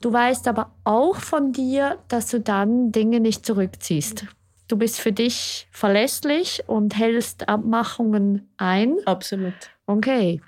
[0.00, 4.26] Du weißt aber auch von dir, dass du dann Dinge nicht zurückziehst.
[4.68, 8.96] Du bist für dich verlässlich und hältst Abmachungen ein.
[9.04, 9.54] Absolut.
[9.86, 10.40] Okay.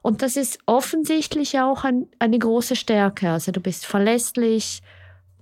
[0.00, 3.30] Und das ist offensichtlich auch ein, eine große Stärke.
[3.30, 4.82] Also du bist verlässlich,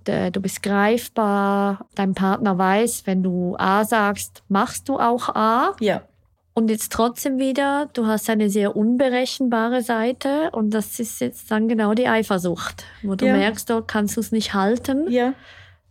[0.03, 5.75] du bist greifbar, dein Partner weiß, wenn du A sagst, machst du auch A.
[5.79, 6.03] Ja.
[6.53, 11.69] Und jetzt trotzdem wieder, du hast eine sehr unberechenbare Seite und das ist jetzt dann
[11.69, 13.37] genau die Eifersucht, wo du ja.
[13.37, 15.09] merkst, dort kannst du es nicht halten.
[15.09, 15.33] Ja.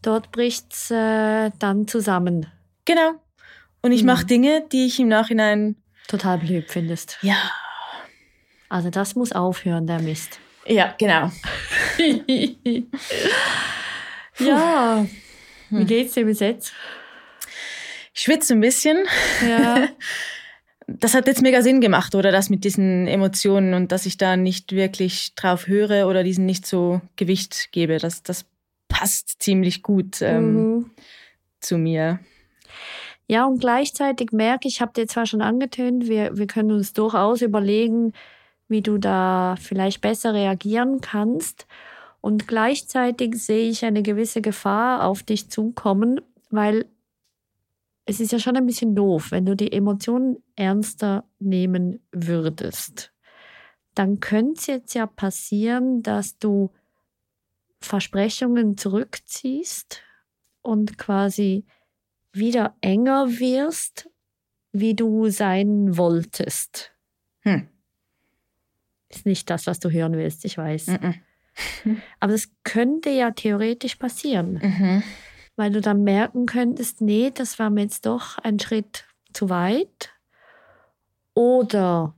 [0.03, 2.47] Dort bricht es äh, dann zusammen.
[2.85, 3.13] Genau.
[3.81, 4.09] Und ich mhm.
[4.09, 5.77] mache Dinge, die ich im Nachhinein
[6.09, 7.17] total blöd findest.
[7.23, 7.37] Ja.
[8.69, 10.39] Also das muss aufhören, der Mist.
[10.67, 11.31] Ja, genau.
[14.39, 15.07] ja.
[15.71, 16.75] Wie geht's dir bis jetzt?
[18.13, 19.07] Ich schwitze ein bisschen.
[19.47, 19.89] Ja.
[20.99, 24.37] das hat jetzt mega Sinn gemacht, oder das mit diesen Emotionen und dass ich da
[24.37, 27.99] nicht wirklich drauf höre oder diesen nicht so Gewicht gebe.
[27.99, 28.45] Das, das
[28.89, 30.91] passt ziemlich gut ähm, mhm.
[31.61, 32.19] zu mir.
[33.27, 36.93] Ja, und gleichzeitig merke ich, ich habe dir zwar schon angetönt, wir, wir können uns
[36.93, 38.13] durchaus überlegen,
[38.67, 41.67] wie du da vielleicht besser reagieren kannst.
[42.21, 46.87] Und gleichzeitig sehe ich eine gewisse Gefahr auf dich zukommen, weil
[48.11, 53.13] es ist ja schon ein bisschen doof, wenn du die Emotionen ernster nehmen würdest.
[53.95, 56.73] Dann könnte es jetzt ja passieren, dass du
[57.81, 60.03] Versprechungen zurückziehst
[60.61, 61.65] und quasi
[62.33, 64.11] wieder enger wirst,
[64.73, 66.93] wie du sein wolltest.
[67.43, 67.69] Hm.
[69.09, 70.89] Ist nicht das, was du hören willst, ich weiß.
[70.89, 72.03] Mhm.
[72.19, 74.61] Aber es könnte ja theoretisch passieren.
[74.63, 75.03] Mhm
[75.61, 80.11] weil du dann merken könntest, nee, das war mir jetzt doch ein Schritt zu weit
[81.35, 82.15] oder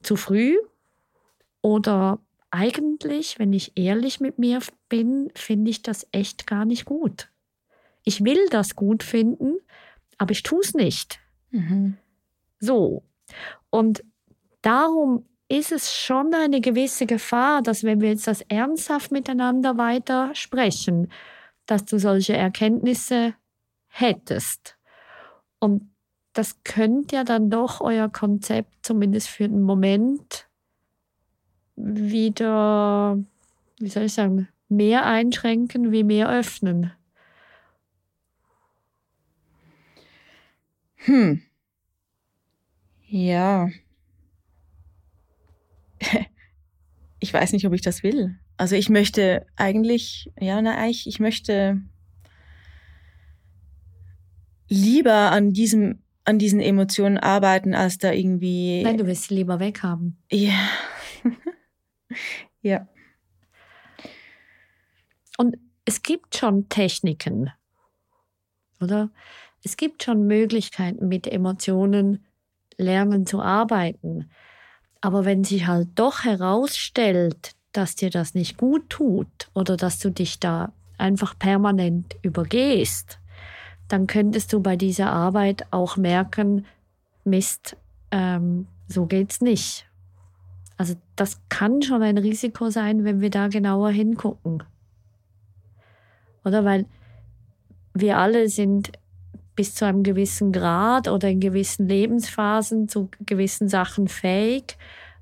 [0.00, 0.56] zu früh
[1.60, 2.20] oder
[2.52, 7.30] eigentlich, wenn ich ehrlich mit mir bin, finde ich das echt gar nicht gut.
[8.04, 9.58] Ich will das gut finden,
[10.18, 11.18] aber ich tue es nicht.
[11.50, 11.98] Mhm.
[12.60, 13.02] So.
[13.70, 14.04] Und
[14.62, 20.32] darum ist es schon eine gewisse Gefahr, dass wenn wir jetzt das ernsthaft miteinander weiter
[20.36, 21.10] sprechen,
[21.68, 23.34] dass du solche Erkenntnisse
[23.88, 24.76] hättest.
[25.60, 25.90] Und
[26.32, 30.48] das könnte ja dann doch euer Konzept zumindest für den Moment
[31.76, 33.18] wieder,
[33.78, 36.92] wie soll ich sagen, mehr einschränken wie mehr öffnen.
[40.96, 41.42] Hm.
[43.08, 43.68] Ja.
[47.20, 48.38] ich weiß nicht, ob ich das will.
[48.58, 51.80] Also ich möchte eigentlich, ja, na, eigentlich, ich möchte
[54.68, 58.82] lieber an diesem, an diesen Emotionen arbeiten, als da irgendwie.
[58.82, 60.20] Nein, du willst sie lieber weghaben.
[60.30, 60.68] Ja.
[62.60, 62.88] ja.
[65.38, 67.52] Und es gibt schon Techniken,
[68.80, 69.10] oder?
[69.62, 72.26] Es gibt schon Möglichkeiten, mit Emotionen
[72.76, 74.30] lernen zu arbeiten.
[75.00, 80.10] Aber wenn sich halt doch herausstellt, dass dir das nicht gut tut oder dass du
[80.10, 83.18] dich da einfach permanent übergehst,
[83.88, 86.66] dann könntest du bei dieser Arbeit auch merken,
[87.24, 87.76] Mist,
[88.10, 89.86] ähm, so geht's nicht.
[90.76, 94.62] Also das kann schon ein Risiko sein, wenn wir da genauer hingucken.
[96.44, 96.86] Oder weil
[97.94, 98.92] wir alle sind
[99.56, 104.78] bis zu einem gewissen Grad oder in gewissen Lebensphasen zu gewissen Sachen fähig.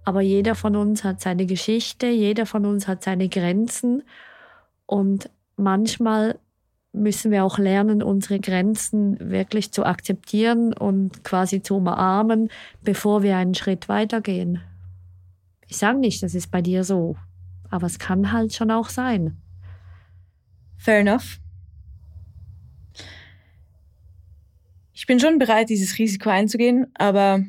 [0.07, 4.05] Aber jeder von uns hat seine Geschichte, jeder von uns hat seine Grenzen.
[4.87, 6.39] Und manchmal
[6.93, 12.51] müssen wir auch lernen, unsere Grenzen wirklich zu akzeptieren und quasi zu umarmen,
[12.85, 14.61] bevor wir einen Schritt weitergehen.
[15.67, 17.17] Ich sage nicht, das ist bei dir so,
[17.69, 19.37] aber es kann halt schon auch sein.
[20.77, 21.41] Fair enough.
[24.93, 27.43] Ich bin schon bereit, dieses Risiko einzugehen, aber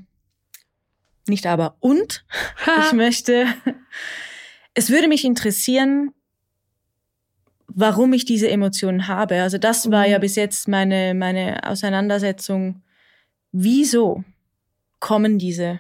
[1.30, 1.76] nicht aber.
[1.80, 2.26] Und
[2.86, 3.46] ich möchte,
[4.74, 6.12] es würde mich interessieren,
[7.68, 9.42] warum ich diese Emotionen habe.
[9.42, 10.22] Also das war ja mhm.
[10.22, 12.82] bis jetzt meine, meine Auseinandersetzung.
[13.52, 14.24] Wieso
[15.00, 15.80] kommen diese?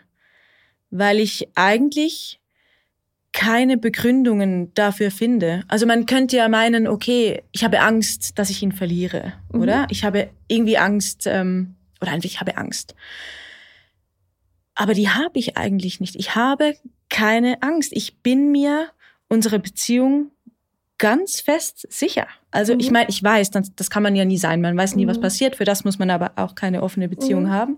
[0.90, 2.40] Weil ich eigentlich
[3.34, 5.64] keine Begründungen dafür finde.
[5.68, 9.62] Also man könnte ja meinen, okay, ich habe Angst, dass ich ihn verliere, mhm.
[9.62, 9.88] oder?
[9.90, 12.96] Ich habe irgendwie Angst, ähm, oder einfach ich habe Angst.
[14.78, 16.16] Aber die habe ich eigentlich nicht.
[16.16, 16.76] Ich habe
[17.10, 17.92] keine Angst.
[17.94, 18.90] Ich bin mir
[19.28, 20.32] unsere Beziehung
[20.98, 22.28] ganz fest sicher.
[22.52, 22.80] Also mhm.
[22.80, 24.62] ich meine, ich weiß, das, das kann man ja nie sein.
[24.62, 25.10] Man weiß nie, mhm.
[25.10, 25.56] was passiert.
[25.56, 27.52] Für das muss man aber auch keine offene Beziehung mhm.
[27.52, 27.78] haben.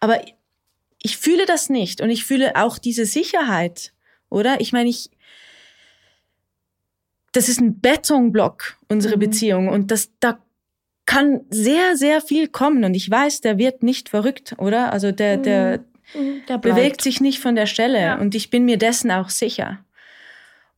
[0.00, 0.20] Aber
[1.02, 3.92] ich fühle das nicht und ich fühle auch diese Sicherheit
[4.30, 4.60] oder?
[4.60, 5.10] Ich meine, ich,
[7.32, 9.20] das ist ein Betonblock, unsere mhm.
[9.20, 9.68] Beziehung.
[9.68, 10.38] Und das, da
[11.04, 12.84] kann sehr, sehr viel kommen.
[12.84, 14.92] Und ich weiß, der wird nicht verrückt, oder?
[14.92, 15.82] Also der, der, mhm.
[15.82, 15.84] der
[16.60, 18.00] bewegt sich nicht von der Stelle.
[18.00, 18.18] Ja.
[18.18, 19.84] Und ich bin mir dessen auch sicher.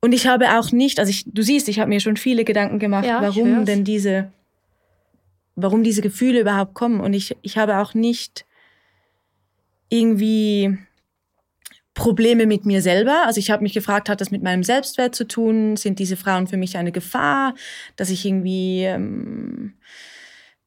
[0.01, 2.79] Und ich habe auch nicht, also ich, du siehst, ich habe mir schon viele Gedanken
[2.79, 4.33] gemacht, ja, warum denn diese,
[5.55, 7.01] warum diese Gefühle überhaupt kommen.
[7.01, 8.45] Und ich, ich habe auch nicht
[9.89, 10.77] irgendwie
[11.95, 13.27] Probleme mit mir selber.
[13.27, 15.77] Also ich habe mich gefragt, hat das mit meinem Selbstwert zu tun?
[15.77, 17.55] Sind diese Frauen für mich eine Gefahr?
[17.97, 19.75] Dass ich irgendwie ähm,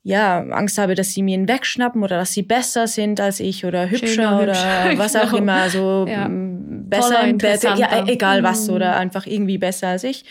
[0.06, 3.66] ja Angst habe, dass sie mir ihn wegschnappen oder dass sie besser sind als ich
[3.66, 5.38] oder hübscher oder hübscher, was auch genau.
[5.38, 6.30] immer, so ja.
[6.30, 8.76] besser im Bett, ja, egal was mhm.
[8.76, 10.24] oder einfach irgendwie besser als ich.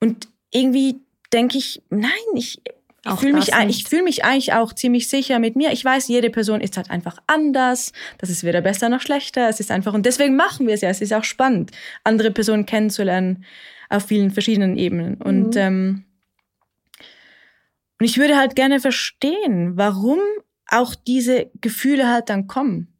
[0.00, 0.96] Und irgendwie
[1.32, 2.60] denke ich, nein, ich
[3.06, 5.72] ich fühle mich, ich fühl mich eigentlich auch ziemlich sicher mit mir.
[5.72, 7.92] Ich weiß, jede Person ist halt einfach anders.
[8.16, 9.48] Das ist weder besser noch schlechter.
[9.48, 10.88] Es ist einfach, und deswegen machen wir es ja.
[10.88, 11.70] Es ist auch spannend,
[12.02, 13.44] andere Personen kennenzulernen
[13.90, 15.16] auf vielen verschiedenen Ebenen.
[15.16, 15.60] Und, mhm.
[15.60, 16.04] ähm,
[18.00, 20.18] und ich würde halt gerne verstehen, warum
[20.68, 22.94] auch diese Gefühle halt dann kommen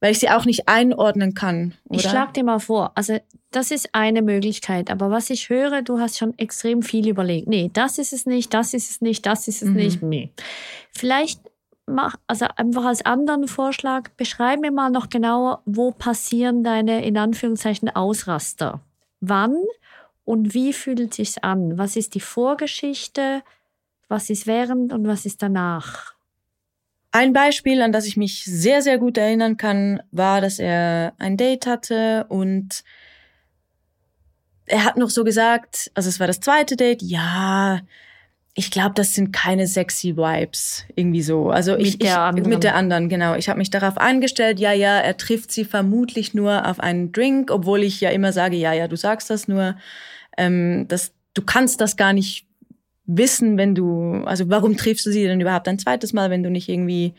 [0.00, 1.74] weil ich sie auch nicht einordnen kann.
[1.84, 2.00] Oder?
[2.00, 3.18] Ich schlag dir mal vor, also
[3.50, 7.48] das ist eine Möglichkeit, aber was ich höre, du hast schon extrem viel überlegt.
[7.48, 9.76] Nee, das ist es nicht, das ist es nicht, das ist es mhm.
[9.76, 10.02] nicht.
[10.02, 10.30] Nee.
[10.92, 11.40] Vielleicht
[11.86, 17.18] mach, also einfach als anderen Vorschlag, beschreib mir mal noch genauer, wo passieren deine in
[17.18, 18.80] Anführungszeichen Ausraster?
[19.20, 19.56] Wann
[20.24, 21.76] und wie fühlt es sich an?
[21.76, 23.42] Was ist die Vorgeschichte?
[24.10, 26.14] Was ist während und was ist danach?
[27.12, 31.36] Ein Beispiel, an das ich mich sehr, sehr gut erinnern kann, war, dass er ein
[31.36, 32.82] Date hatte und
[34.66, 37.82] er hat noch so gesagt, also es war das zweite Date, ja,
[38.54, 41.50] ich glaube, das sind keine sexy Vibes, irgendwie so.
[41.50, 42.50] Also mit ich, der anderen.
[42.50, 43.36] mit der anderen, genau.
[43.36, 47.52] Ich habe mich darauf eingestellt, ja, ja, er trifft sie vermutlich nur auf einen Drink,
[47.52, 49.76] obwohl ich ja immer sage, ja, ja, du sagst das nur,
[50.36, 52.49] ähm, das, du kannst das gar nicht
[53.16, 56.50] wissen, wenn du, also warum triffst du sie denn überhaupt ein zweites Mal, wenn du
[56.50, 57.14] nicht irgendwie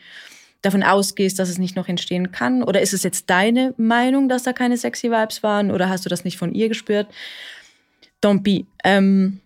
[0.62, 2.62] davon ausgehst, dass es nicht noch entstehen kann?
[2.62, 5.70] Oder ist es jetzt deine Meinung, dass da keine sexy Vibes waren?
[5.70, 7.08] Oder hast du das nicht von ihr gespürt?
[8.22, 8.64] Don't be.
[8.84, 9.40] Ähm,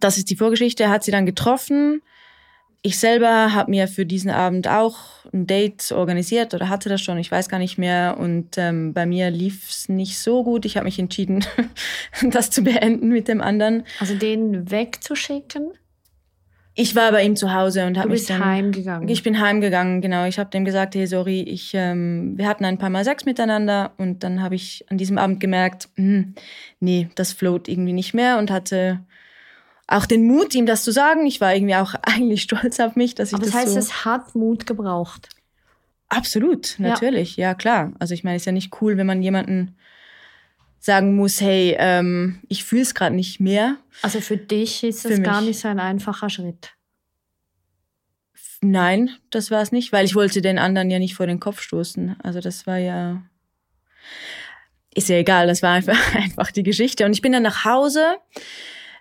[0.00, 0.84] das ist die Vorgeschichte.
[0.84, 2.02] Er hat sie dann getroffen
[2.82, 4.96] ich selber habe mir für diesen Abend auch
[5.32, 8.16] ein Date organisiert oder hatte das schon, ich weiß gar nicht mehr.
[8.18, 10.64] Und ähm, bei mir lief es nicht so gut.
[10.64, 11.44] Ich habe mich entschieden,
[12.30, 13.84] das zu beenden mit dem anderen.
[13.98, 15.72] Also den wegzuschicken?
[16.74, 19.08] Ich war bei ihm zu Hause und habe mich bist dann heimgegangen.
[19.08, 20.24] Ich bin heimgegangen, genau.
[20.24, 23.92] Ich habe dem gesagt, hey, sorry, ich, ähm, wir hatten ein paar Mal Sex miteinander
[23.98, 26.34] und dann habe ich an diesem Abend gemerkt, hm,
[26.78, 29.00] nee, das float irgendwie nicht mehr und hatte
[29.90, 31.26] auch den Mut, ihm das zu sagen.
[31.26, 33.78] Ich war irgendwie auch eigentlich stolz auf mich, dass ich Aber das das heißt, so
[33.78, 35.28] es hat Mut gebraucht.
[36.08, 37.54] Absolut, natürlich, ja.
[37.54, 37.92] klar.
[38.00, 39.76] Also ich meine, es ist ja nicht cool, wenn man jemanden
[40.80, 43.76] sagen muss, hey, ähm, ich fühle es gerade nicht mehr.
[44.02, 45.50] Also für dich ist Für es gar mich.
[45.50, 46.72] nicht so ein einfacher Schritt.
[48.62, 51.60] Nein, das war es nicht, weil ich wollte den anderen ja nicht vor den Kopf
[51.60, 52.16] stoßen.
[52.22, 53.22] Also das war ja,
[54.94, 57.04] ist ja egal, das war einfach, einfach die Geschichte.
[57.04, 58.16] Und ich bin dann nach Hause,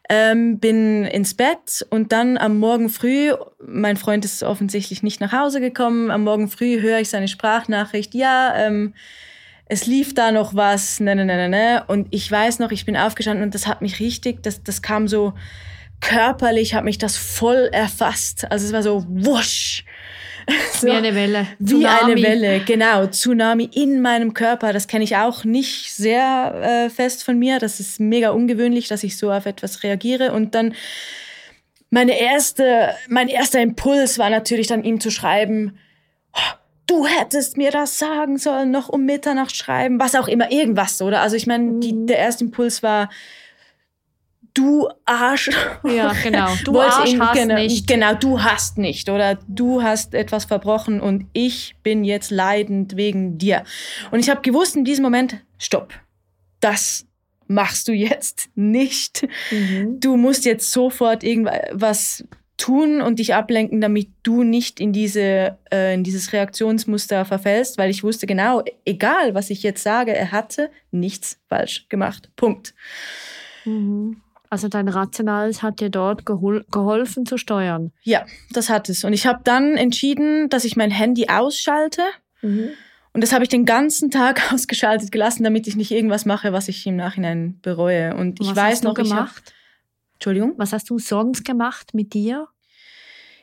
[0.10, 3.32] ähm, bin ins Bett und dann am Morgen früh,
[3.66, 8.16] mein Freund ist offensichtlich nicht nach Hause gekommen, am Morgen früh höre ich seine Sprachnachricht,
[8.16, 8.95] ja, ähm,
[9.72, 11.84] es lief da noch was, ne, ne, ne, ne, ne.
[11.86, 15.07] Und ich weiß noch, ich bin aufgestanden und das hat mich richtig, das, das kam
[15.07, 15.34] so
[16.01, 18.51] körperlich, hat mich das voll erfasst.
[18.51, 19.86] Also es war so wusch.
[20.74, 21.47] So, Wie eine Welle.
[21.60, 22.12] wie Tsunami.
[22.14, 23.06] eine Welle, genau.
[23.08, 24.72] Tsunami in meinem Körper.
[24.74, 27.60] Das kenne ich auch nicht sehr äh, fest von mir.
[27.60, 30.32] Das ist mega ungewöhnlich, dass ich so auf etwas reagiere.
[30.32, 30.74] Und dann
[31.89, 35.78] meine erste, mein erster Impuls war natürlich dann ihm zu schreiben,
[36.34, 36.39] "Oh,
[36.88, 41.22] du hättest mir das sagen sollen, noch um Mitternacht schreiben, was auch immer, irgendwas, oder?
[41.22, 43.10] Also ich meine, die, der erste Impuls war,
[44.60, 45.49] du Arsch.
[45.84, 46.49] Ja, genau.
[46.64, 47.88] Du Arsch ihn- hast genau, nicht.
[47.88, 53.38] Genau, du hast nicht oder du hast etwas verbrochen und ich bin jetzt leidend wegen
[53.38, 53.64] dir.
[54.12, 55.93] Und ich habe gewusst in diesem Moment, stopp,
[56.60, 57.05] das
[57.47, 59.28] machst du jetzt nicht.
[59.51, 59.99] Mhm.
[59.99, 62.24] Du musst jetzt sofort irgendwas
[62.57, 67.89] tun und dich ablenken, damit du nicht in diese äh, in dieses Reaktionsmuster verfällst, weil
[67.89, 72.30] ich wusste genau, egal was ich jetzt sage, er hatte nichts falsch gemacht.
[72.36, 72.74] Punkt.
[73.66, 74.22] Mhm.
[74.52, 77.91] Also dein Rationales hat dir dort gehol geholfen zu steuern.
[78.02, 79.04] Ja, das hat es.
[79.04, 82.02] Und ich habe dann entschieden, dass ich mein Handy ausschalte.
[82.41, 82.70] Mhm.
[83.14, 86.68] Und das habe ich den ganzen Tag ausgeschaltet gelassen, damit ich nicht irgendwas mache, was
[86.68, 88.16] ich im Nachhinein bereue.
[88.16, 89.54] Und ich Was weiß hast du noch, ich hab, gemacht?
[90.16, 92.47] Entschuldigung, Was hast du sonst gemacht mit dir?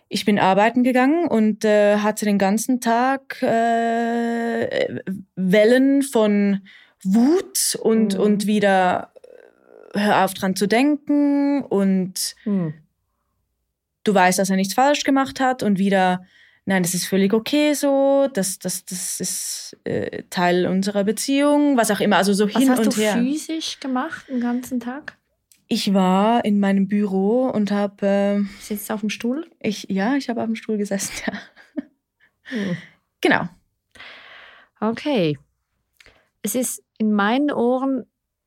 [0.09, 5.01] ich bin arbeiten gegangen und äh, hatte den ganzen Tag äh,
[5.35, 6.61] Wellen von
[7.03, 8.21] Wut und, Mhm.
[8.21, 9.11] und wieder
[9.97, 12.75] hör auf dran zu denken und Hm.
[14.05, 16.25] du weißt, dass er nichts falsch gemacht hat und wieder,
[16.65, 21.91] nein, das ist völlig okay so, das, das, das ist äh, Teil unserer Beziehung, was
[21.91, 23.15] auch immer, also so Was hin hast und du her.
[23.15, 25.17] physisch gemacht den ganzen Tag?
[25.69, 29.51] Ich war in meinem Büro und habe, äh, Sitzt auf dem Stuhl?
[29.61, 31.33] ich, ja, ich habe auf dem Stuhl gesessen, ja.
[32.45, 32.77] Hm.
[33.21, 33.49] Genau.
[34.79, 35.37] Okay.
[36.43, 38.05] Es ist in meinen Ohren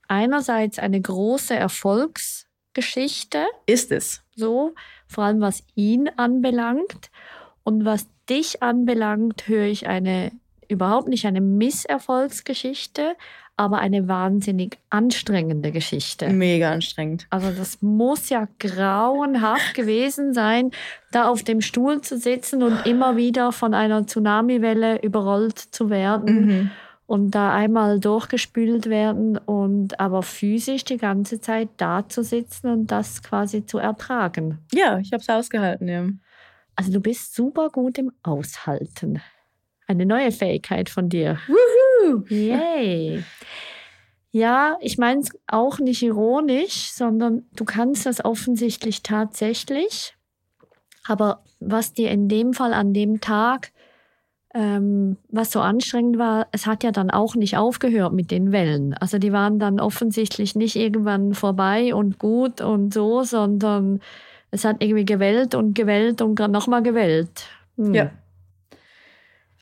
[0.09, 4.21] einerseits eine große Erfolgsgeschichte, Ist es.
[4.35, 4.73] so,
[5.07, 7.09] vor allem was ihn anbelangt.
[7.63, 10.31] Und was dich anbelangt, höre ich eine
[10.67, 13.15] überhaupt nicht eine Misserfolgsgeschichte,
[13.57, 16.29] aber eine wahnsinnig anstrengende Geschichte.
[16.29, 17.27] Mega anstrengend.
[17.29, 20.71] Also das muss ja grauenhaft gewesen sein,
[21.11, 26.45] da auf dem Stuhl zu sitzen und immer wieder von einer Tsunamiwelle überrollt zu werden
[26.45, 26.71] Mhm.
[27.09, 32.91] Und da einmal durchgespült werden und aber physisch die ganze Zeit da zu sitzen und
[32.91, 34.59] das quasi zu ertragen.
[34.71, 36.07] Ja, ich habe es ausgehalten, ja.
[36.75, 39.23] Also du bist super gut im Aushalten.
[39.87, 41.39] Eine neue Fähigkeit von dir.
[41.47, 42.25] Wuhu!
[42.29, 43.23] Yay.
[44.29, 50.15] Ja, ich meine es auch nicht ironisch, sondern du kannst das offensichtlich tatsächlich.
[51.07, 53.71] Aber was dir in dem Fall an dem Tag,
[54.55, 58.93] ähm, was so anstrengend war, es hat ja dann auch nicht aufgehört mit den Wellen.
[58.95, 63.99] Also die waren dann offensichtlich nicht irgendwann vorbei und gut und so, sondern
[64.51, 67.45] es hat irgendwie gewellt und gewellt und nochmal gewellt.
[67.77, 67.93] Hm.
[67.93, 68.11] Ja.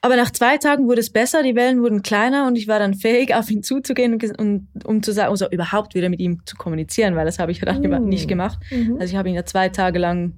[0.02, 2.94] Aber nach zwei Tagen wurde es besser, die Wellen wurden kleiner und ich war dann
[2.94, 6.56] fähig, auf ihn zuzugehen und, und um zu sagen, also überhaupt wieder mit ihm zu
[6.56, 8.08] kommunizieren, weil das habe ich ja dann Mm.
[8.08, 8.60] nicht gemacht.
[8.72, 8.98] Mhm.
[9.02, 10.34] Also ich habe ihn ja zwei Tage lang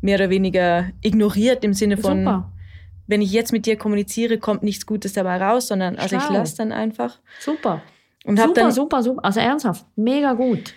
[0.00, 2.50] mehr oder weniger ignoriert im Sinne von, Super.
[3.06, 6.56] Wenn ich jetzt mit dir kommuniziere, kommt nichts Gutes dabei raus, sondern also ich lasse
[6.56, 7.18] dann einfach.
[7.40, 7.82] Super.
[8.24, 9.24] Und super, dann super, super.
[9.24, 10.74] Also ernsthaft, mega gut.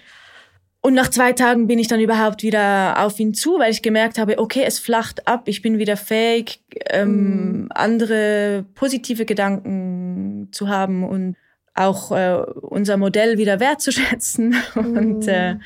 [0.82, 4.18] Und nach zwei Tagen bin ich dann überhaupt wieder auf ihn zu, weil ich gemerkt
[4.18, 6.62] habe, okay, es flacht ab, ich bin wieder fähig,
[6.92, 11.36] ähm, andere positive Gedanken zu haben und
[11.74, 14.56] auch äh, unser Modell wieder wertzuschätzen.
[14.76, 15.30] Und Mhm.
[15.30, 15.58] äh,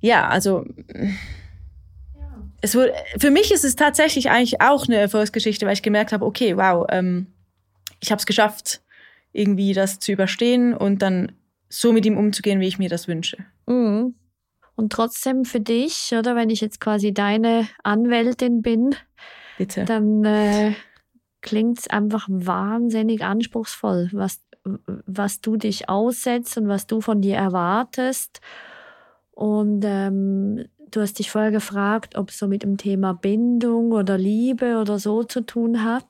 [0.00, 0.64] ja, also
[2.62, 6.24] es wurde, für mich ist es tatsächlich eigentlich auch eine Erfolgsgeschichte, weil ich gemerkt habe,
[6.24, 7.26] okay, wow, ähm,
[8.00, 8.80] ich habe es geschafft,
[9.32, 11.32] irgendwie das zu überstehen und dann
[11.68, 13.38] so mit ihm umzugehen, wie ich mir das wünsche.
[13.66, 14.14] Mhm.
[14.76, 18.94] Und trotzdem für dich, oder wenn ich jetzt quasi deine Anwältin bin,
[19.58, 19.84] Bitte.
[19.84, 20.74] dann äh,
[21.40, 27.36] klingt es einfach wahnsinnig anspruchsvoll, was, was du dich aussetzt und was du von dir
[27.36, 28.40] erwartest.
[29.32, 34.16] Und ähm, du hast dich vorher gefragt, ob es so mit dem Thema Bindung oder
[34.16, 36.06] Liebe oder so zu tun hat.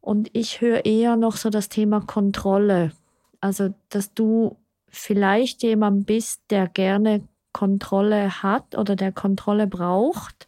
[0.00, 2.92] Und ich höre eher noch so das Thema Kontrolle.
[3.40, 4.56] Also, dass du
[4.88, 10.46] vielleicht jemand bist, der gerne Kontrolle hat oder der Kontrolle braucht.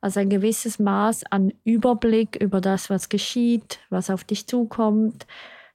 [0.00, 5.26] Also ein gewisses Maß an Überblick über das, was geschieht, was auf dich zukommt,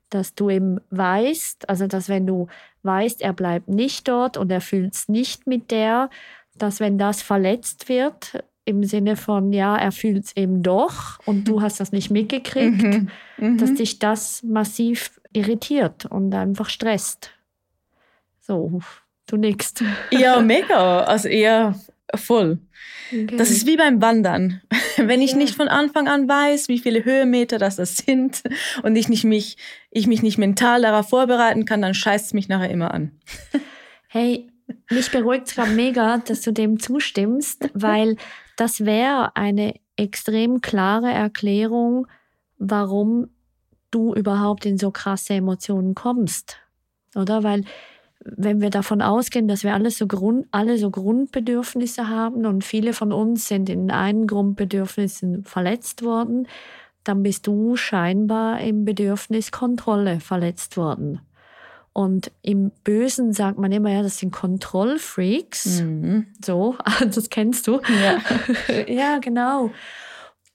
[0.09, 2.47] dass du eben weißt, also dass wenn du
[2.83, 6.09] weißt, er bleibt nicht dort und er fühlt es nicht mit der,
[6.61, 11.45] dass wenn das verletzt wird, im Sinne von, ja, er fühlt es eben doch und
[11.47, 13.09] du hast das nicht mitgekriegt, Mhm.
[13.37, 13.57] Mhm.
[13.57, 17.31] dass dich das massiv irritiert und einfach stresst.
[18.41, 18.79] So,
[19.27, 19.73] du nix.
[20.11, 21.01] Ja, mega.
[21.03, 21.79] Also eher
[22.15, 22.59] voll.
[23.37, 24.61] Das ist wie beim Wandern.
[24.97, 25.37] Wenn ich Ja.
[25.37, 28.43] nicht von Anfang an weiß, wie viele Höhenmeter das, das sind
[28.83, 29.57] und ich, nicht mich,
[29.89, 33.11] ich mich nicht mental darauf vorbereiten kann, dann scheißt es mich nachher immer an.
[34.07, 34.47] Hey,
[34.89, 38.15] mich beruhigt es gerade mega, dass du dem zustimmst, weil
[38.57, 42.07] das wäre eine extrem klare Erklärung,
[42.57, 43.29] warum
[43.91, 46.57] du überhaupt in so krasse Emotionen kommst.
[47.15, 47.43] Oder?
[47.43, 47.63] Weil
[48.21, 52.93] wenn wir davon ausgehen, dass wir alle so, Grund, alle so Grundbedürfnisse haben und viele
[52.93, 56.47] von uns sind in einen Grundbedürfnissen verletzt worden,
[57.03, 61.21] dann bist du scheinbar im Bedürfnis Kontrolle verletzt worden.
[61.99, 65.81] Und im Bösen sagt man immer, ja, das sind Kontrollfreaks.
[65.81, 66.27] Mhm.
[66.41, 67.81] So, das kennst du.
[68.01, 68.21] Ja.
[68.87, 69.71] ja, genau.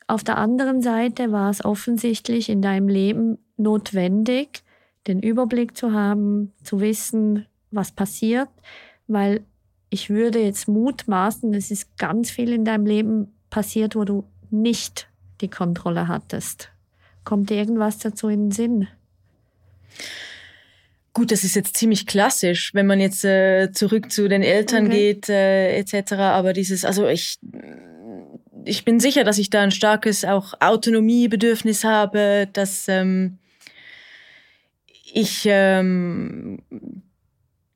[0.07, 4.63] Auf der anderen Seite war es offensichtlich in deinem Leben notwendig,
[5.07, 8.49] den Überblick zu haben, zu wissen, was passiert,
[9.07, 9.45] weil
[9.91, 15.11] ich würde jetzt mutmaßen, es ist ganz viel in deinem Leben passiert, wo du nicht
[15.43, 16.71] die Kontrolle hattest.
[17.23, 18.89] Kommt dir irgendwas dazu in den Sinn?
[21.15, 25.15] Gut, das ist jetzt ziemlich klassisch, wenn man jetzt äh, zurück zu den Eltern Okay.
[25.15, 26.15] geht, äh, etc.
[26.15, 27.39] Aber dieses, also ich,
[28.65, 33.39] ich bin sicher, dass ich da ein starkes auch Autonomiebedürfnis habe, dass ähm,
[35.13, 36.59] ich ähm,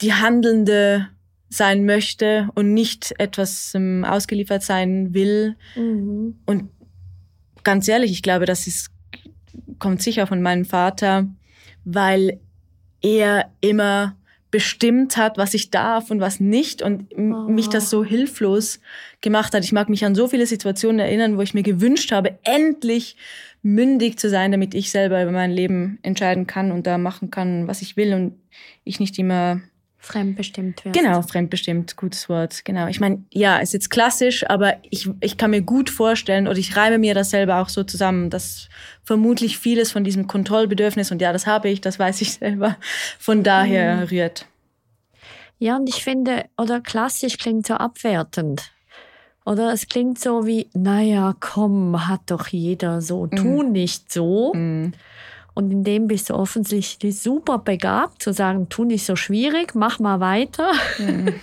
[0.01, 1.09] die Handelnde
[1.49, 5.55] sein möchte und nicht etwas ähm, ausgeliefert sein will.
[5.77, 6.41] Mhm.
[6.45, 6.71] Und
[7.63, 8.91] ganz ehrlich, ich glaube, das ist,
[9.79, 11.29] kommt sicher von meinem Vater,
[11.85, 12.41] weil
[13.03, 14.15] er immer
[14.51, 17.49] bestimmt hat, was ich darf und was nicht und Oh.
[17.49, 18.81] mich das so hilflos
[19.21, 19.63] gemacht hat.
[19.63, 23.17] Ich mag mich an so viele Situationen erinnern, wo ich mir gewünscht habe, endlich
[23.63, 27.69] mündig zu sein, damit ich selber über mein Leben entscheiden kann und da machen kann,
[27.69, 28.35] was ich will und
[28.85, 29.61] ich nicht immer
[30.01, 30.95] Fremdbestimmt wird.
[30.95, 32.65] Genau, fremdbestimmt, gutes Wort.
[32.65, 32.87] Genau.
[32.87, 36.77] Ich meine, ja, ist jetzt klassisch, aber ich, ich kann mir gut vorstellen oder ich
[36.77, 38.69] reime mir das selber auch so zusammen, dass
[39.03, 42.77] vermutlich vieles von diesem Kontrollbedürfnis, und ja, das habe ich, das weiß ich selber,
[43.19, 44.47] von daher rührt.
[45.59, 48.71] Ja, und ich finde, oder klassisch klingt so abwertend.
[49.45, 54.53] Oder es klingt so wie, naja, komm, hat doch jeder so, tu nicht so.
[54.55, 54.93] Mhm.
[55.59, 59.99] Und in dem bist du offensichtlich super begabt, zu sagen, tu nicht so schwierig, mach
[59.99, 60.71] mal weiter.
[61.01, 61.35] Mhm.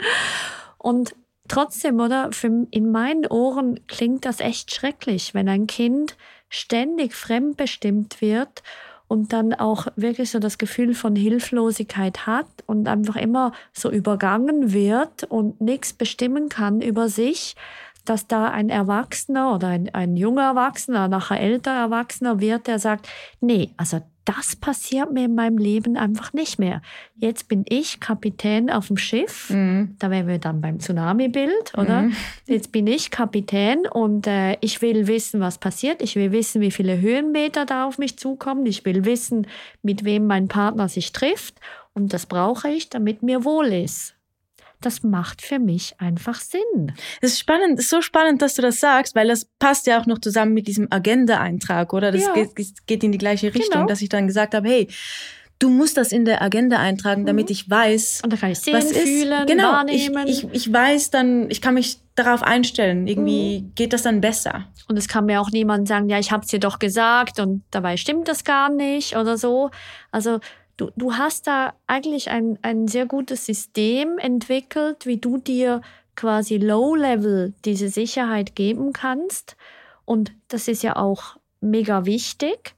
[0.78, 1.14] Und
[1.46, 6.16] trotzdem, oder, für, in meinen Ohren klingt das echt schrecklich, wenn ein Kind
[6.48, 8.62] ständig fremdbestimmt wird
[9.08, 14.72] und dann auch wirklich so das Gefühl von Hilflosigkeit hat und einfach immer so übergangen
[14.72, 17.56] wird und nichts bestimmen kann über sich,
[18.04, 23.08] dass da ein Erwachsener oder ein, ein junger Erwachsener, nachher älterer Erwachsener wird, der sagt,
[23.40, 26.80] nee, also das passiert mir in meinem Leben einfach nicht mehr.
[27.14, 29.50] Jetzt bin ich Kapitän auf dem Schiff.
[29.50, 29.96] Mhm.
[29.98, 32.02] Da wären wir dann beim Tsunami-Bild, oder?
[32.02, 32.16] Mhm.
[32.46, 36.00] Jetzt bin ich Kapitän und äh, ich will wissen, was passiert.
[36.00, 38.64] Ich will wissen, wie viele Höhenmeter da auf mich zukommen.
[38.64, 39.46] Ich will wissen,
[39.82, 41.60] mit wem mein Partner sich trifft.
[41.92, 44.14] Und das brauche ich, damit mir wohl ist.
[44.84, 46.92] Das macht für mich einfach Sinn.
[47.20, 50.06] Das ist spannend, ist so spannend, dass du das sagst, weil das passt ja auch
[50.06, 52.12] noch zusammen mit diesem Agenda-Eintrag, oder?
[52.12, 52.34] Das Ja.
[52.34, 53.86] geht, geht in die gleiche Richtung, Genau.
[53.86, 54.88] dass ich dann gesagt habe, hey,
[55.60, 58.74] du musst das in der Agenda eintragen, damit ich weiß, Und da kann ich sehen,
[58.74, 58.98] was ist.
[59.04, 60.26] fühlen, genau, wahrnehmen.
[60.26, 63.06] Ich, ich, ich weiß dann, ich kann mich darauf einstellen.
[63.06, 63.72] Irgendwie Mhm.
[63.74, 64.66] geht das dann besser.
[64.88, 67.62] Und es kann mir auch niemand sagen, ja, ich habe es dir doch gesagt und
[67.70, 69.70] dabei stimmt das gar nicht oder so.
[70.10, 70.40] Also
[70.76, 75.80] du, du hast da eigentlich ein, ein sehr gutes System entwickelt, wie du dir
[76.16, 79.56] quasi Low-Level diese Sicherheit geben kannst.
[80.04, 82.74] Und das ist ja auch mega wichtig.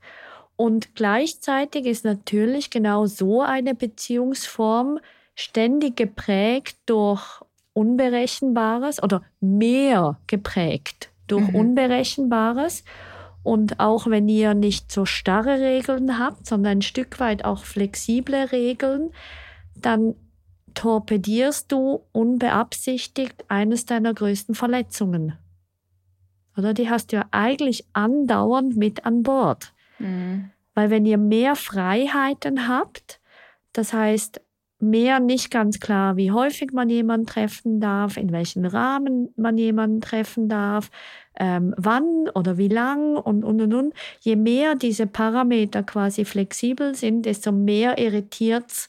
[0.56, 5.00] Und gleichzeitig ist natürlich genau so eine Beziehungsform
[5.34, 7.42] ständig geprägt durch
[7.74, 11.56] Unberechenbares oder mehr geprägt durch mhm.
[11.56, 12.84] Unberechenbares.
[13.46, 18.50] Und auch wenn ihr nicht so starre Regeln habt, sondern ein Stück weit auch flexible
[18.50, 19.12] Regeln,
[19.76, 20.16] dann
[20.74, 25.38] torpedierst du unbeabsichtigt eines deiner größten Verletzungen.
[26.56, 29.72] Oder die hast du ja eigentlich andauernd mit an Bord.
[30.00, 30.50] Mhm.
[30.74, 33.20] Weil wenn ihr mehr Freiheiten habt,
[33.72, 34.40] das heißt
[34.80, 40.00] mehr nicht ganz klar, wie häufig man jemanden treffen darf, in welchen Rahmen man jemanden
[40.00, 40.90] treffen darf,
[41.38, 43.94] ähm, wann oder wie lang und, und, und, und.
[44.20, 48.88] Je mehr diese Parameter quasi flexibel sind, desto mehr irritiert es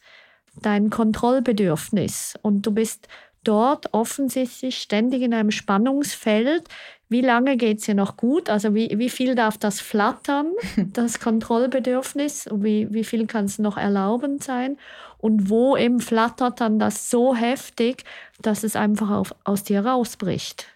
[0.61, 2.35] dein Kontrollbedürfnis.
[2.41, 3.07] Und du bist
[3.43, 6.67] dort offensichtlich ständig in einem Spannungsfeld.
[7.09, 8.49] Wie lange geht es dir noch gut?
[8.49, 10.51] Also wie, wie viel darf das flattern,
[10.93, 12.49] das Kontrollbedürfnis?
[12.51, 14.77] Wie, wie viel kann es noch erlaubend sein?
[15.19, 18.03] Und wo eben flattert dann das so heftig,
[18.41, 20.67] dass es einfach auf, aus dir rausbricht?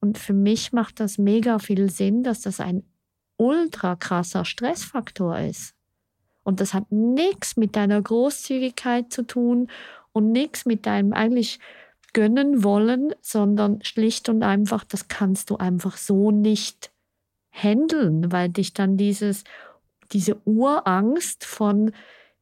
[0.00, 2.82] Und für mich macht das mega viel Sinn, dass das ein
[3.36, 5.74] ultra krasser Stressfaktor ist.
[6.42, 9.68] Und das hat nichts mit deiner Großzügigkeit zu tun
[10.12, 11.60] und nichts mit deinem eigentlich
[12.12, 16.90] gönnen wollen, sondern schlicht und einfach, das kannst du einfach so nicht
[17.50, 19.44] handeln, weil dich dann dieses,
[20.12, 21.92] diese Urangst von,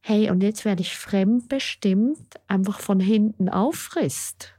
[0.01, 4.53] hey, und jetzt werde ich fremdbestimmt, einfach von hinten auffrisst.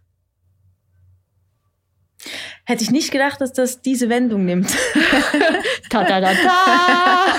[2.64, 4.70] Hätte ich nicht gedacht, dass das diese Wendung nimmt.
[5.88, 7.36] ta ta ta ta!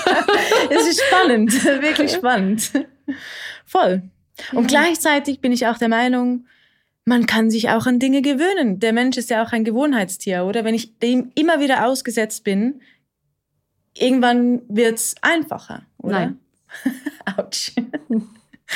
[0.69, 1.51] es ist spannend,
[1.81, 2.71] wirklich spannend.
[3.65, 4.03] Voll.
[4.53, 6.45] Und gleichzeitig bin ich auch der Meinung,
[7.05, 8.79] man kann sich auch an Dinge gewöhnen.
[8.79, 10.63] Der Mensch ist ja auch ein Gewohnheitstier, oder?
[10.63, 12.81] Wenn ich dem immer wieder ausgesetzt bin,
[13.95, 16.19] irgendwann wird es einfacher, oder?
[16.19, 16.39] Nein.
[17.37, 17.73] Autsch.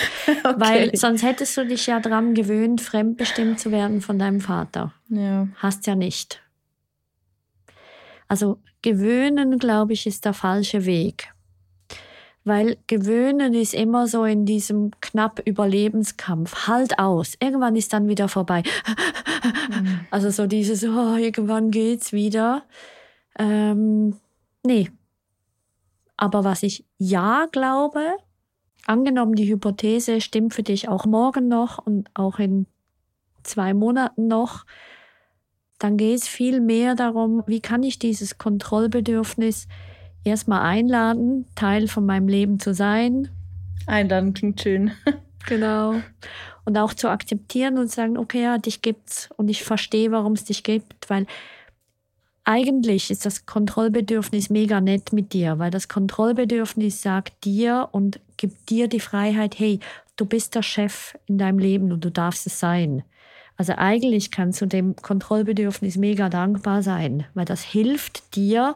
[0.43, 0.53] okay.
[0.57, 4.93] Weil sonst hättest du dich ja dran gewöhnt, fremdbestimmt zu werden von deinem Vater.
[5.09, 5.47] Ja.
[5.57, 6.41] Hast ja nicht.
[8.27, 11.31] Also gewöhnen, glaube ich, ist der falsche Weg.
[12.43, 16.67] Weil gewöhnen ist immer so in diesem knapp Überlebenskampf.
[16.67, 17.35] Halt aus.
[17.39, 18.61] Irgendwann ist dann wieder vorbei.
[19.69, 20.01] Mhm.
[20.11, 22.63] Also so dieses, oh, irgendwann geht's wieder.
[23.39, 24.17] Ähm,
[24.63, 24.91] nee.
[26.17, 28.15] Aber was ich ja glaube,
[28.85, 32.67] angenommen die Hypothese stimmt für dich auch morgen noch und auch in
[33.43, 34.65] zwei Monaten noch,
[35.79, 39.67] dann geht es viel mehr darum, wie kann ich dieses Kontrollbedürfnis
[40.23, 43.29] erstmal einladen, Teil von meinem Leben zu sein.
[43.85, 44.91] Einladen klingt schön.
[45.45, 45.95] genau.
[46.63, 50.45] Und auch zu akzeptieren und sagen, okay, ja, dich gibt's und ich verstehe, warum es
[50.45, 51.27] dich gibt, weil
[52.45, 58.69] eigentlich ist das Kontrollbedürfnis mega nett mit dir, weil das Kontrollbedürfnis sagt dir und gibt
[58.69, 59.79] dir die Freiheit, hey,
[60.15, 63.03] du bist der Chef in deinem Leben und du darfst es sein.
[63.57, 68.75] Also eigentlich kannst du dem Kontrollbedürfnis mega dankbar sein, weil das hilft dir,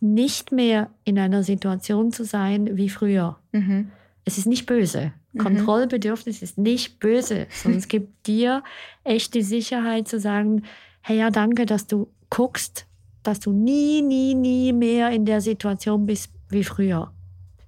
[0.00, 3.38] nicht mehr in einer Situation zu sein wie früher.
[3.52, 3.90] Mhm.
[4.24, 5.12] Es ist nicht böse.
[5.32, 5.38] Mhm.
[5.40, 8.62] Kontrollbedürfnis ist nicht böse, sondern es gibt dir
[9.04, 10.62] echt die Sicherheit zu sagen,
[11.02, 12.86] hey ja, danke, dass du guckst,
[13.22, 17.12] dass du nie, nie, nie mehr in der Situation bist wie früher.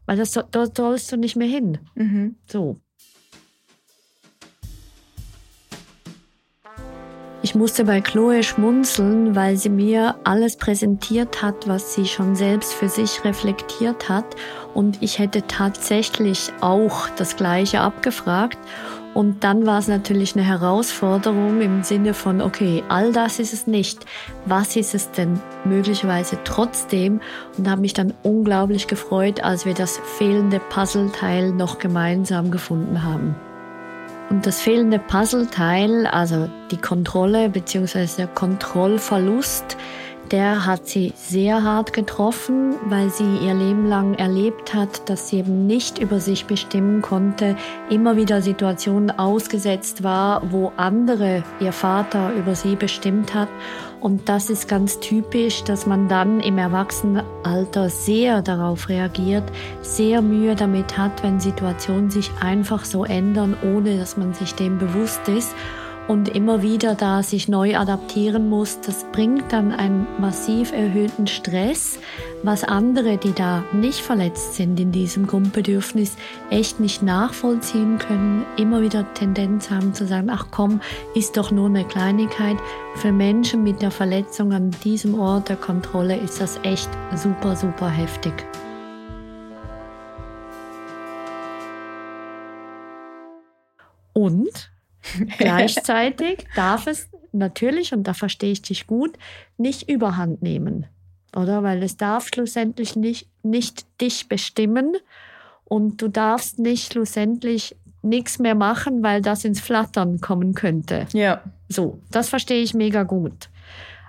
[0.07, 1.79] Weil das, da sollst du nicht mehr hin.
[1.95, 2.37] Mhm.
[2.51, 2.77] So.
[7.45, 12.73] Ich musste bei Chloe schmunzeln, weil sie mir alles präsentiert hat, was sie schon selbst
[12.73, 14.37] für sich reflektiert hat.
[14.75, 18.59] Und ich hätte tatsächlich auch das Gleiche abgefragt.
[19.15, 23.67] Und dann war es natürlich eine Herausforderung im Sinne von, okay, all das ist es
[23.67, 24.07] nicht.
[24.47, 27.21] Was ist es denn möglicherweise trotzdem?
[27.59, 33.35] Und habe mich dann unglaublich gefreut, als wir das fehlende Puzzleteil noch gemeinsam gefunden haben.
[34.31, 38.07] Und das fehlende Puzzleteil, also die Kontrolle bzw.
[38.17, 39.77] der Kontrollverlust,
[40.33, 45.41] der hat sie sehr hart getroffen, weil sie ihr Leben lang erlebt hat, dass sie
[45.41, 47.55] eben nicht über sich bestimmen konnte,
[47.91, 53.49] immer wieder Situationen ausgesetzt war, wo andere, ihr Vater, über sie bestimmt hat.
[54.01, 59.45] Und das ist ganz typisch, dass man dann im Erwachsenenalter sehr darauf reagiert,
[59.83, 64.79] sehr Mühe damit hat, wenn Situationen sich einfach so ändern, ohne dass man sich dem
[64.79, 65.55] bewusst ist
[66.09, 71.99] und immer wieder da sich neu adaptieren muss, das bringt dann einen massiv erhöhten Stress,
[72.43, 76.17] was andere, die da nicht verletzt sind in diesem Grundbedürfnis,
[76.51, 80.81] echt nicht nachvollziehen können, immer wieder Tendenz haben zu sagen, ach komm,
[81.15, 82.57] ist doch nur eine Kleinigkeit.
[82.97, 87.89] Für Menschen mit der Verletzung an diesem Ort der Kontrolle ist das echt super, super
[87.89, 88.33] heftig.
[94.15, 94.72] Und
[95.39, 99.19] Gleichzeitig darf es natürlich, und da verstehe ich dich gut,
[99.57, 100.87] nicht überhand nehmen.
[101.35, 101.63] Oder?
[101.63, 104.97] Weil es darf schlussendlich nicht, nicht dich bestimmen
[105.65, 111.07] und du darfst nicht schlussendlich nichts mehr machen, weil das ins Flattern kommen könnte.
[111.13, 111.43] Ja.
[111.69, 113.49] So, das verstehe ich mega gut.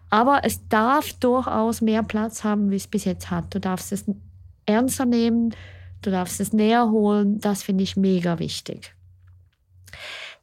[0.10, 3.54] Aber es darf durchaus mehr Platz haben, wie es bis jetzt hat.
[3.54, 4.06] Du darfst es
[4.66, 5.56] ernster nehmen,
[6.02, 7.40] du darfst es näher holen.
[7.40, 8.94] Das finde ich mega wichtig.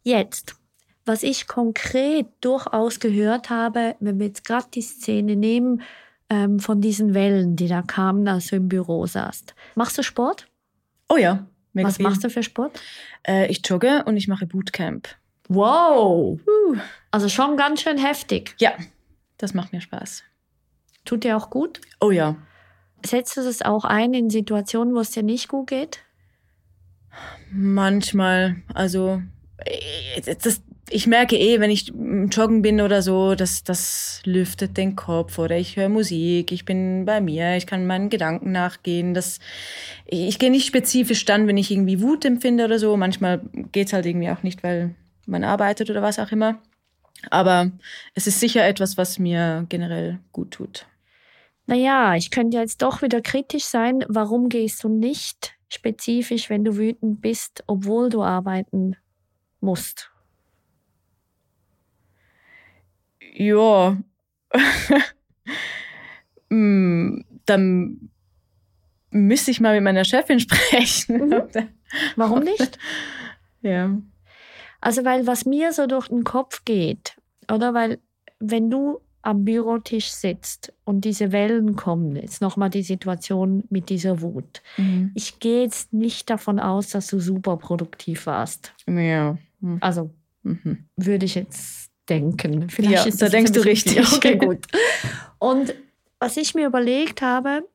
[0.03, 0.57] Jetzt,
[1.05, 5.83] was ich konkret durchaus gehört habe, wenn wir jetzt gerade die Szene nehmen
[6.29, 9.55] ähm, von diesen Wellen, die da kamen, als du im Büro saßt.
[9.75, 10.47] Machst du Sport?
[11.09, 11.47] Oh ja.
[11.73, 12.05] Mega Was viel.
[12.05, 12.81] machst du für Sport?
[13.27, 15.09] Äh, ich jogge und ich mache Bootcamp.
[15.49, 16.39] Wow!
[17.11, 18.55] Also schon ganz schön heftig.
[18.59, 18.73] Ja,
[19.39, 20.23] das macht mir Spaß.
[21.05, 21.81] Tut dir auch gut?
[22.01, 22.37] Oh ja.
[23.05, 26.01] Setzt du das auch ein in Situationen, wo es dir nicht gut geht?
[27.51, 29.23] Manchmal, also
[30.43, 35.39] das, ich merke eh, wenn ich joggen bin oder so, dass das lüftet den Kopf
[35.39, 39.15] oder ich höre Musik, ich bin bei mir, ich kann meinen Gedanken nachgehen.
[39.15, 39.39] Das,
[40.07, 42.97] ich gehe nicht spezifisch dann, wenn ich irgendwie Wut empfinde oder so.
[42.97, 43.41] Manchmal
[43.73, 44.95] geht's halt irgendwie auch nicht, weil
[45.27, 46.59] man arbeitet oder was auch immer.
[47.31, 47.71] Aber
[48.15, 50.87] es ist sicher etwas, was mir generell gut tut.
[51.67, 54.05] Naja, ich könnte jetzt doch wieder kritisch sein.
[54.09, 58.97] Warum gehst du nicht spezifisch, wenn du wütend bist, obwohl du arbeiten
[59.63, 60.11] musst?
[63.35, 63.97] Ja.
[66.49, 68.11] Hm, Dann
[69.11, 71.29] müsste ich mal mit meiner Chefin sprechen.
[71.29, 71.69] Mhm.
[72.17, 72.79] Warum nicht?
[73.63, 73.97] ja.
[74.81, 77.17] Also, weil was mir so durch den Kopf geht,
[77.53, 77.99] oder weil,
[78.39, 84.23] wenn du am Bürotisch sitzt und diese Wellen kommen, jetzt nochmal die Situation mit dieser
[84.23, 84.63] Wut.
[84.79, 85.11] Mhm.
[85.15, 88.73] Ich gehe jetzt nicht davon aus, dass du super produktiv warst.
[88.89, 89.37] Ja.
[89.61, 89.79] Hm.
[89.81, 90.11] Also,
[90.43, 90.87] Mhm.
[90.97, 92.67] würde ich jetzt denken.
[92.79, 93.93] Ja, ist da das denkst du richtig.
[94.07, 94.17] viel.
[94.17, 94.67] Okay, gut.
[95.39, 95.75] Und
[96.19, 97.67] was ich mir überlegt habe,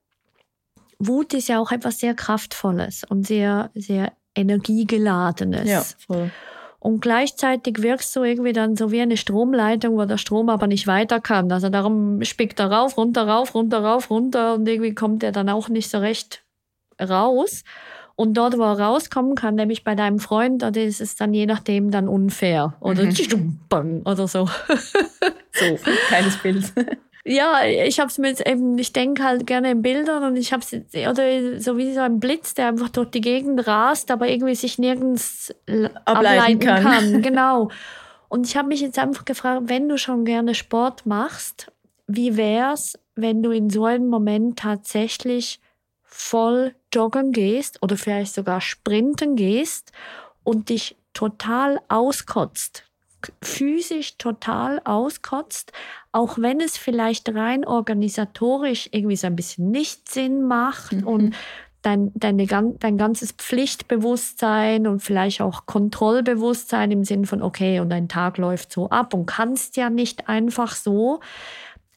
[0.99, 5.69] Wut ist ja auch etwas sehr Kraftvolles und sehr, sehr energiegeladenes.
[5.69, 6.31] Ja, voll.
[6.79, 10.85] Und gleichzeitig wirkst du irgendwie dann so wie eine Stromleitung, wo der Strom aber nicht
[10.85, 11.51] weiter kann.
[11.51, 15.49] Also darum spickt er rauf, runter, rauf, runter, rauf, runter und irgendwie kommt er dann
[15.49, 16.43] auch nicht so recht
[17.01, 17.63] raus.
[18.17, 21.45] Und dort, wo er rauskommen kann, nämlich bei deinem Freund, da ist es dann je
[21.45, 22.75] nachdem dann unfair.
[22.79, 24.01] Oder, Mhm.
[24.05, 24.47] oder so.
[25.57, 26.65] So, kleines Bild.
[27.23, 30.51] Ja, ich habe es mir jetzt eben, ich denke halt gerne in Bildern und ich
[30.53, 30.73] habe es
[31.07, 34.77] oder so wie so ein Blitz, der einfach durch die Gegend rast, aber irgendwie sich
[34.77, 37.21] nirgends l- Ableiten kann.
[37.21, 37.69] Genau.
[38.27, 41.71] Und ich habe mich jetzt einfach gefragt, wenn du schon gerne Sport machst,
[42.05, 45.59] wie wär's, wenn du in so einem Moment tatsächlich
[46.17, 49.91] voll joggen gehst oder vielleicht sogar sprinten gehst
[50.45, 52.85] und dich total auskotzt,
[53.41, 55.73] physisch total auskotzt,
[56.13, 61.07] auch wenn es vielleicht rein organisatorisch irgendwie so ein bisschen nicht Sinn macht Mhm.
[61.07, 61.35] und
[61.81, 68.07] dein, deine, dein ganzes Pflichtbewusstsein und vielleicht auch Kontrollbewusstsein im Sinn von, okay, und dein
[68.07, 71.19] Tag läuft so ab und kannst ja nicht einfach so.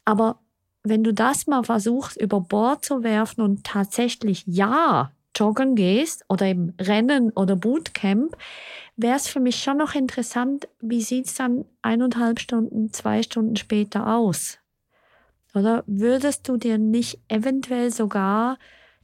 [0.05, 0.41] Aber
[0.83, 6.47] wenn du das mal versuchst, über Bord zu werfen und tatsächlich ja joggen gehst oder
[6.47, 8.37] eben Rennen oder Bootcamp,
[8.97, 13.57] wäre es für mich schon noch interessant, wie sieht es dann eineinhalb Stunden, zwei Stunden
[13.57, 14.59] später aus?
[15.55, 18.59] Oder würdest du dir nicht eventuell sogar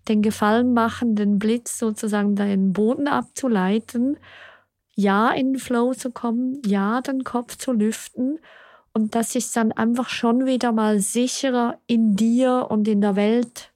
[0.09, 4.18] den Gefallen machen, den Blitz sozusagen deinen Boden abzuleiten,
[4.95, 8.39] ja in den Flow zu kommen, ja den Kopf zu lüften
[8.95, 13.72] und dass sich dann einfach schon wieder mal sicherer in dir und in der Welt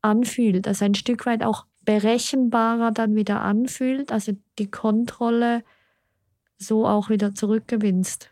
[0.00, 5.64] anfühlt, also ein Stück weit auch berechenbarer dann wieder anfühlt, also die Kontrolle
[6.56, 8.30] so auch wieder zurückgewinnst.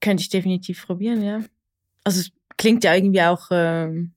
[0.00, 1.40] Könnte ich definitiv probieren, ja.
[2.02, 4.12] Also es klingt ja irgendwie auch, ähm,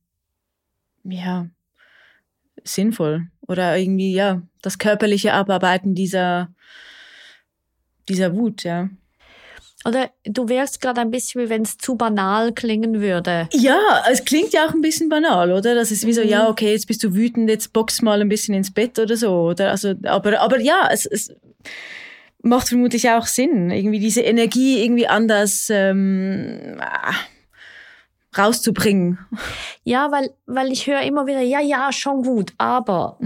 [1.04, 1.48] ja,
[2.64, 3.30] sinnvoll.
[3.42, 6.54] Oder irgendwie, ja, das körperliche Abarbeiten dieser,
[8.08, 8.90] dieser Wut, ja.
[9.86, 13.48] Oder du wirkst gerade ein bisschen, wie wenn es zu banal klingen würde.
[13.54, 15.74] Ja, es klingt ja auch ein bisschen banal, oder?
[15.74, 16.28] Das ist wie so, Mhm.
[16.30, 19.32] ja, okay, jetzt bist du wütend, jetzt box mal ein bisschen ins Bett oder so,
[19.50, 19.72] oder?
[19.72, 21.34] Also, aber, aber ja, es, es
[22.42, 26.82] macht vermutlich auch Sinn, irgendwie diese Energie irgendwie anders ähm,
[28.38, 29.18] rauszubringen.
[29.84, 33.18] Ja, weil, weil ich höre immer wieder, ja, ja, schon gut, aber.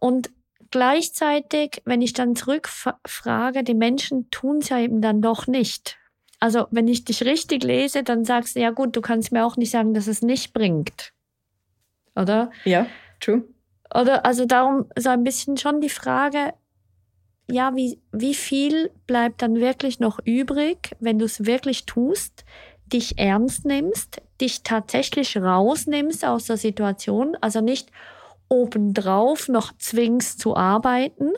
[0.00, 0.30] Und
[0.70, 5.98] gleichzeitig, wenn ich dann zurückfrage, die Menschen tun es ja eben dann doch nicht.
[6.40, 9.56] Also wenn ich dich richtig lese, dann sagst du, ja gut, du kannst mir auch
[9.56, 11.12] nicht sagen, dass es nicht bringt.
[12.14, 12.50] Oder?
[12.64, 12.86] Ja,
[13.20, 13.44] true.
[13.94, 16.52] Oder also darum so ein bisschen schon die Frage,
[17.48, 22.44] ja, wie, wie viel bleibt dann wirklich noch übrig, wenn du es wirklich tust,
[22.86, 27.90] dich ernst nimmst, dich tatsächlich rausnimmst aus der Situation, also nicht
[28.48, 31.32] obendrauf noch zwingst zu arbeiten,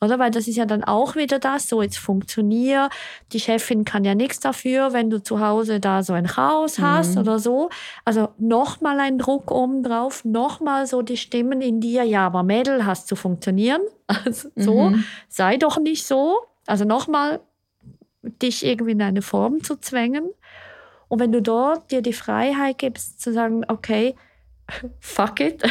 [0.00, 0.18] oder?
[0.18, 2.92] Weil das ist ja dann auch wieder das, so jetzt funktioniert.
[3.32, 7.14] Die Chefin kann ja nichts dafür, wenn du zu Hause da so ein Chaos hast
[7.14, 7.22] mhm.
[7.22, 7.70] oder so.
[8.04, 13.08] Also nochmal ein Druck obendrauf, nochmal so die Stimmen in dir, ja, aber Mädel, hast
[13.08, 13.80] zu funktionieren.
[14.24, 15.04] Also so, mhm.
[15.28, 16.38] sei doch nicht so.
[16.64, 17.40] Also nochmal
[18.22, 20.30] dich irgendwie in eine Form zu zwängen.
[21.08, 24.14] Und wenn du dort dir die Freiheit gibst, zu sagen, okay,
[25.00, 25.62] fuck it.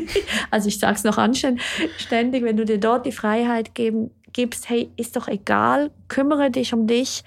[0.50, 4.90] also ich sage es noch anständig, wenn du dir dort die Freiheit geben, gibst, hey,
[4.96, 7.24] ist doch egal, kümmere dich um dich,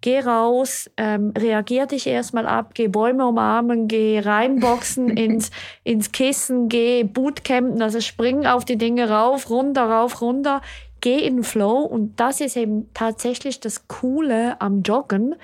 [0.00, 5.50] geh raus, ähm, reagier dich erstmal ab, geh Bäume umarmen, geh reinboxen ins,
[5.84, 10.60] ins Kissen, geh Bootcampen, also spring auf die Dinge rauf, runter, rauf, runter,
[11.00, 15.36] geh in den Flow und das ist eben tatsächlich das Coole am Joggen,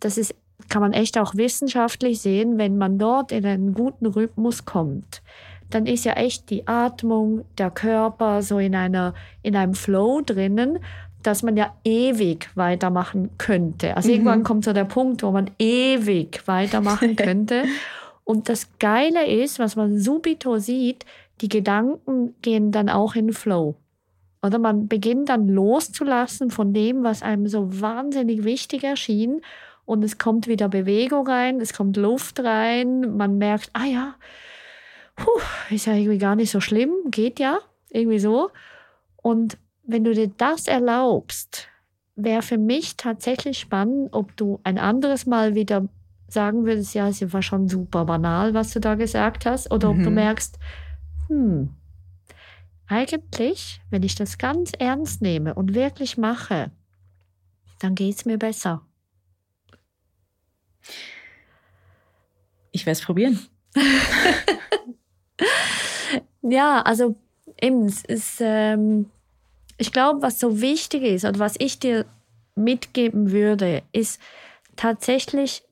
[0.00, 0.34] das ist
[0.68, 5.22] kann man echt auch wissenschaftlich sehen, wenn man dort in einen guten Rhythmus kommt,
[5.70, 10.78] dann ist ja echt die Atmung, der Körper so in einer, in einem Flow drinnen,
[11.22, 13.96] dass man ja ewig weitermachen könnte.
[13.96, 14.14] Also mhm.
[14.14, 17.64] irgendwann kommt so der Punkt, wo man ewig weitermachen könnte.
[18.24, 21.04] Und das Geile ist, was man subito sieht,
[21.40, 23.74] die Gedanken gehen dann auch in Flow.
[24.42, 29.40] Oder man beginnt dann loszulassen von dem, was einem so wahnsinnig wichtig erschien
[29.84, 34.14] und es kommt wieder Bewegung rein, es kommt Luft rein, man merkt, ah ja,
[35.16, 37.58] puh, ist ja irgendwie gar nicht so schlimm, geht ja,
[37.90, 38.50] irgendwie so.
[39.16, 41.68] Und wenn du dir das erlaubst,
[42.16, 45.88] wäre für mich tatsächlich spannend, ob du ein anderes Mal wieder
[46.28, 49.98] sagen würdest, ja, es war schon super banal, was du da gesagt hast, oder mhm.
[49.98, 50.16] ob du mhm.
[50.16, 50.58] merkst,
[51.28, 51.70] hm,
[52.86, 56.70] eigentlich, wenn ich das ganz ernst nehme und wirklich mache,
[57.80, 58.82] dann geht es mir besser.
[62.74, 63.38] Ich werde es probieren.
[66.42, 67.14] ja, also
[67.62, 69.10] eben, es ist, ähm,
[69.78, 72.04] ich glaube, was so wichtig ist und was ich dir
[72.56, 74.20] mitgeben würde, ist
[74.74, 75.62] tatsächlich,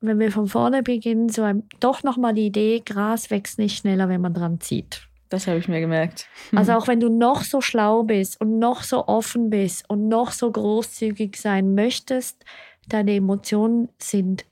[0.00, 4.08] wenn wir von vorne beginnen, so ein, doch nochmal die Idee, Gras wächst nicht schneller,
[4.08, 5.02] wenn man dran zieht.
[5.28, 6.26] Das habe ich mir gemerkt.
[6.54, 10.32] Also auch wenn du noch so schlau bist und noch so offen bist und noch
[10.32, 12.46] so großzügig sein möchtest,
[12.88, 14.46] deine Emotionen sind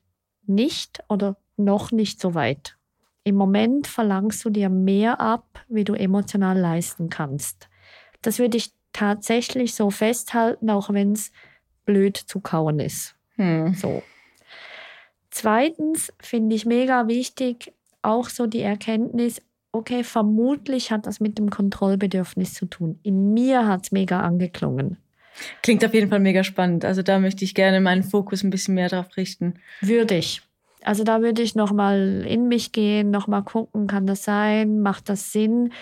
[0.47, 2.77] nicht oder noch nicht so weit.
[3.25, 7.69] Im Moment verlangst du dir mehr ab, wie du emotional leisten kannst.
[8.23, 11.33] Das würde ich tatsächlich so festhalten, auch wenn es
[11.85, 13.15] blöd zu kauen ist.
[13.37, 13.75] Hm.
[13.75, 14.03] So.
[15.31, 19.41] Zweitens finde ich mega wichtig auch so die Erkenntnis,
[19.73, 23.01] okay, vermutlich hat das mit dem Kontrollbedürfnis zu tun.
[23.03, 24.99] In mir hat es mega angeklungen.
[25.63, 26.85] Klingt auf jeden Fall mega spannend.
[26.85, 29.55] Also da möchte ich gerne meinen Fokus ein bisschen mehr drauf richten.
[29.81, 30.43] Würde ich.
[30.85, 35.33] Also da würde ich nochmal in mich gehen, nochmal gucken, kann das sein, macht das
[35.33, 35.73] Sinn?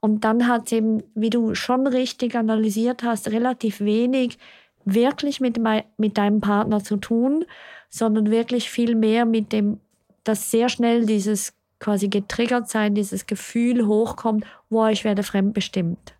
[0.00, 4.38] Und dann hat es eben, wie du schon richtig analysiert hast, relativ wenig
[4.84, 5.58] wirklich mit,
[5.98, 7.44] mit deinem Partner zu tun,
[7.90, 9.80] sondern wirklich viel mehr mit dem,
[10.24, 16.14] dass sehr schnell dieses quasi getriggert sein, dieses Gefühl hochkommt, wo ich werde fremdbestimmt.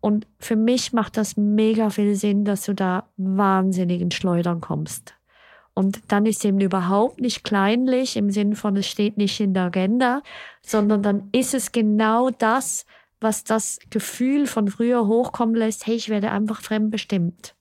[0.00, 5.14] Und für mich macht das mega viel Sinn, dass du da wahnsinnig in Schleudern kommst.
[5.74, 9.64] Und dann ist eben überhaupt nicht kleinlich im Sinn von, es steht nicht in der
[9.64, 10.22] Agenda,
[10.62, 12.86] sondern dann ist es genau das,
[13.20, 17.54] was das Gefühl von früher hochkommen lässt, hey, ich werde einfach fremdbestimmt.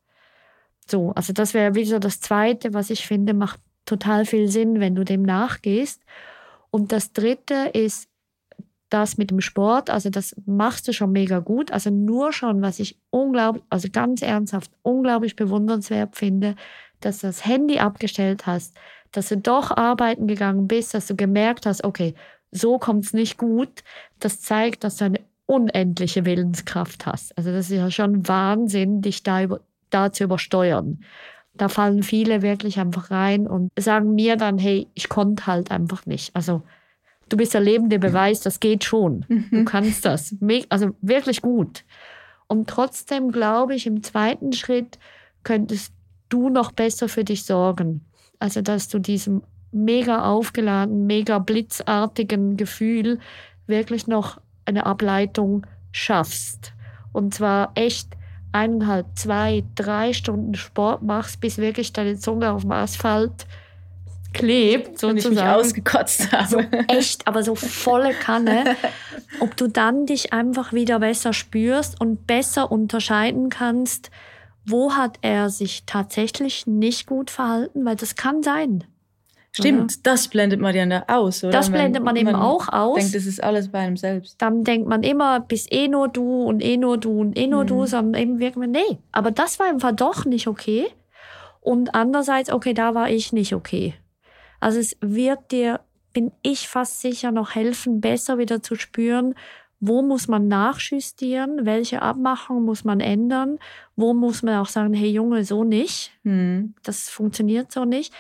[0.88, 4.96] So, also das wäre wieder das Zweite, was ich finde, macht total viel Sinn, wenn
[4.96, 6.02] du dem nachgehst.
[6.72, 8.10] Und das Dritte ist,
[8.90, 11.72] das mit dem Sport, also das machst du schon mega gut.
[11.72, 16.56] Also nur schon, was ich unglaublich, also ganz ernsthaft, unglaublich bewundernswert finde,
[17.02, 18.76] dass du das Handy abgestellt hast,
[19.12, 22.14] dass du doch arbeiten gegangen bist, dass du gemerkt hast, okay,
[22.52, 23.84] so kommt es nicht gut.
[24.20, 27.36] Das zeigt, dass du eine unendliche Willenskraft hast.
[27.38, 31.04] Also das ist ja schon Wahnsinn, dich da, über, da zu übersteuern.
[31.56, 36.06] Da fallen viele wirklich einfach rein und sagen mir dann, hey, ich konnte halt einfach
[36.06, 36.36] nicht.
[36.36, 36.62] Also
[37.30, 39.26] du bist der lebende Beweis, das geht schon.
[39.28, 39.66] Du mhm.
[39.66, 40.36] kannst das.
[40.70, 41.84] Also wirklich gut.
[42.48, 45.00] Und trotzdem glaube ich, im zweiten Schritt
[45.44, 45.94] könntest
[46.30, 48.06] du noch besser für dich sorgen.
[48.40, 53.20] Also, dass du diesem mega aufgeladenen, mega blitzartigen Gefühl
[53.68, 56.74] wirklich noch eine Ableitung schaffst.
[57.12, 58.10] Und zwar echt
[58.52, 63.46] eineinhalb, zwei, drei Stunden Sport machst, bis wirklich deine Zunge auf dem Asphalt
[64.34, 65.12] klebt, sozusagen.
[65.12, 66.48] Und ich mich ausgekotzt habe.
[66.48, 68.76] So echt, aber so volle Kanne.
[69.40, 74.12] ob du dann dich einfach wieder besser spürst und besser unterscheiden kannst,
[74.66, 78.84] wo hat er sich tatsächlich nicht gut verhalten, weil das kann sein.
[79.52, 80.00] Stimmt, oder?
[80.04, 81.52] das blendet man ja aus, oder?
[81.52, 83.00] Das blendet man, man eben auch aus.
[83.00, 84.40] Denkt, das ist alles bei einem selbst.
[84.42, 87.64] Dann denkt man immer, bis eh nur du und eh nur du und eh nur
[87.64, 87.68] mhm.
[87.68, 90.88] du, sondern eben wirkt man, nee, aber das war einfach doch nicht okay.
[91.62, 93.96] Und andererseits, okay, da war ich nicht okay.
[94.60, 95.80] Also es wird dir,
[96.14, 99.36] bin ich fast sicher, noch helfen, besser wieder zu spüren,
[99.80, 103.60] wo muss man nachjustieren, welche Abmachungen muss man ändern,
[103.96, 106.76] wo muss man auch sagen, hey Junge, so nicht, mhm.
[106.84, 108.14] das funktioniert so nicht.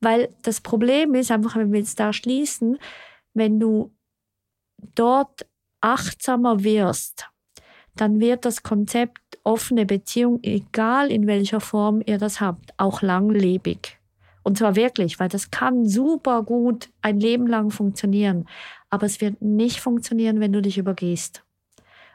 [0.00, 2.78] Weil das Problem ist einfach, wenn wir jetzt da schließen,
[3.34, 3.90] wenn du
[4.94, 5.46] dort
[5.80, 7.28] achtsamer wirst,
[7.96, 13.98] dann wird das Konzept offene Beziehung, egal in welcher Form ihr das habt, auch langlebig.
[14.44, 18.48] Und zwar wirklich, weil das kann super gut ein Leben lang funktionieren.
[18.90, 21.44] Aber es wird nicht funktionieren, wenn du dich übergehst.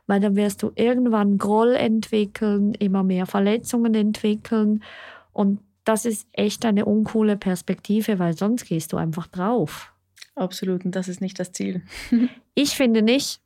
[0.08, 4.84] Weil dann wirst du irgendwann Groll entwickeln, immer mehr Verletzungen entwickeln.
[5.32, 9.94] Und das ist echt eine uncoole Perspektive, weil sonst gehst du einfach drauf.
[10.36, 11.84] Absolut, und das ist nicht das Ziel.
[12.56, 13.40] ich finde nicht,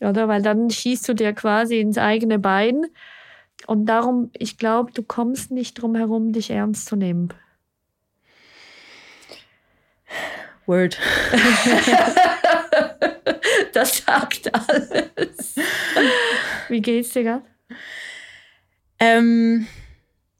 [0.00, 0.28] oder?
[0.28, 2.86] Weil dann schießt du dir quasi ins eigene Bein.
[3.66, 7.28] Und darum, ich glaube, du kommst nicht drum herum, dich ernst zu nehmen.
[10.66, 10.98] Word.
[13.72, 15.56] das sagt alles.
[16.68, 17.44] Wie geht's dir gerade?
[18.98, 19.66] Ähm,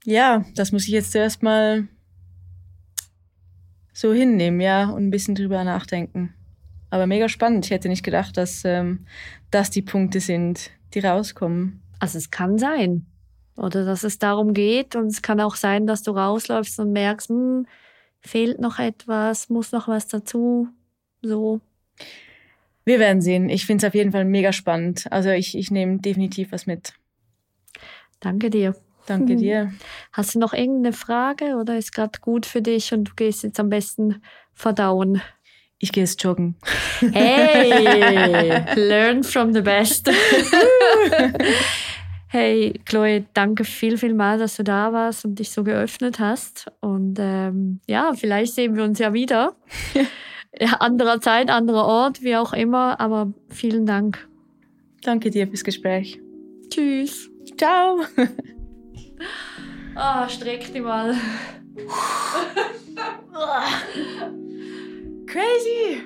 [0.05, 1.89] ja, das muss ich jetzt zuerst mal
[3.93, 6.35] so hinnehmen, ja, und ein bisschen drüber nachdenken.
[6.91, 7.65] Aber mega spannend.
[7.65, 9.07] Ich hätte nicht gedacht, dass ähm,
[9.51, 11.83] das die Punkte sind, die rauskommen.
[11.99, 13.07] Also es kann sein.
[13.57, 14.97] Oder dass es darum geht.
[14.97, 17.67] Und es kann auch sein, dass du rausläufst und merkst, hm,
[18.23, 20.69] fehlt noch etwas, muss noch was dazu.
[21.21, 21.61] So.
[22.85, 23.49] Wir werden sehen.
[23.49, 25.07] Ich finde es auf jeden Fall mega spannend.
[25.11, 26.95] Also ich, ich nehme definitiv was mit.
[28.21, 28.75] Danke dir.
[29.07, 29.73] Danke dir.
[30.13, 33.61] Hast du noch irgendeine Frage oder ist gerade gut für dich und du gehst jetzt
[33.61, 35.21] am besten verdauen?
[35.79, 36.57] Ich gehe jetzt joggen.
[37.13, 40.09] Hey, learn from the best.
[42.33, 46.73] Hey, Chloe, danke viel, viel mal, dass du da warst und dich so geöffnet hast.
[46.81, 49.55] Und ähm, ja, vielleicht sehen wir uns ja wieder.
[50.59, 52.99] ja, anderer Zeit, anderer Ort, wie auch immer.
[53.01, 54.27] Aber vielen Dank.
[55.03, 56.23] Danke dir fürs Gespräch.
[56.71, 57.29] Tschüss.
[57.59, 58.01] Ciao.
[59.95, 61.15] Ah, oh, streck dich mal.
[65.27, 66.01] Crazy.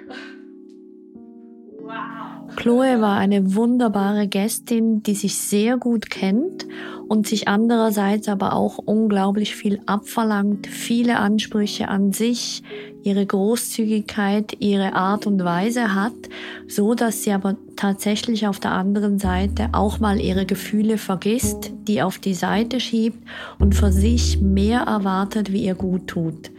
[2.55, 6.67] Chloe war eine wunderbare Gästin, die sich sehr gut kennt
[7.09, 12.63] und sich andererseits aber auch unglaublich viel abverlangt, viele Ansprüche an sich,
[13.03, 16.15] ihre Großzügigkeit, ihre Art und Weise hat,
[16.67, 22.03] so dass sie aber tatsächlich auf der anderen Seite auch mal ihre Gefühle vergisst, die
[22.03, 23.19] auf die Seite schiebt
[23.59, 26.51] und für sich mehr erwartet, wie ihr gut tut.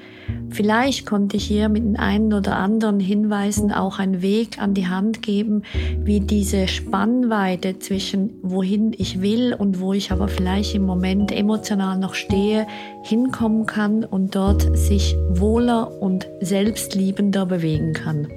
[0.50, 4.88] Vielleicht konnte ich hier mit den einen oder anderen Hinweisen auch einen Weg an die
[4.88, 5.64] Hand geben,
[6.00, 12.00] wie diese Spannweite zwischen wohin ich will und wo ich aber vielleicht im Moment emotional
[12.00, 12.66] noch stehe,
[13.04, 18.28] hinkommen kann und dort sich wohler und selbstliebender bewegen kann.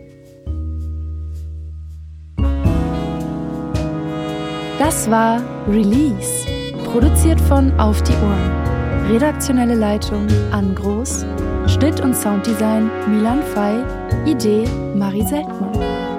[4.79, 6.47] Das war Release,
[6.85, 9.11] produziert von Auf die Ohren.
[9.11, 11.25] Redaktionelle Leitung Ann Groß
[11.71, 13.85] Schnitt und Sounddesign Milan Fei,
[14.27, 16.10] Idee Marie Seltmann.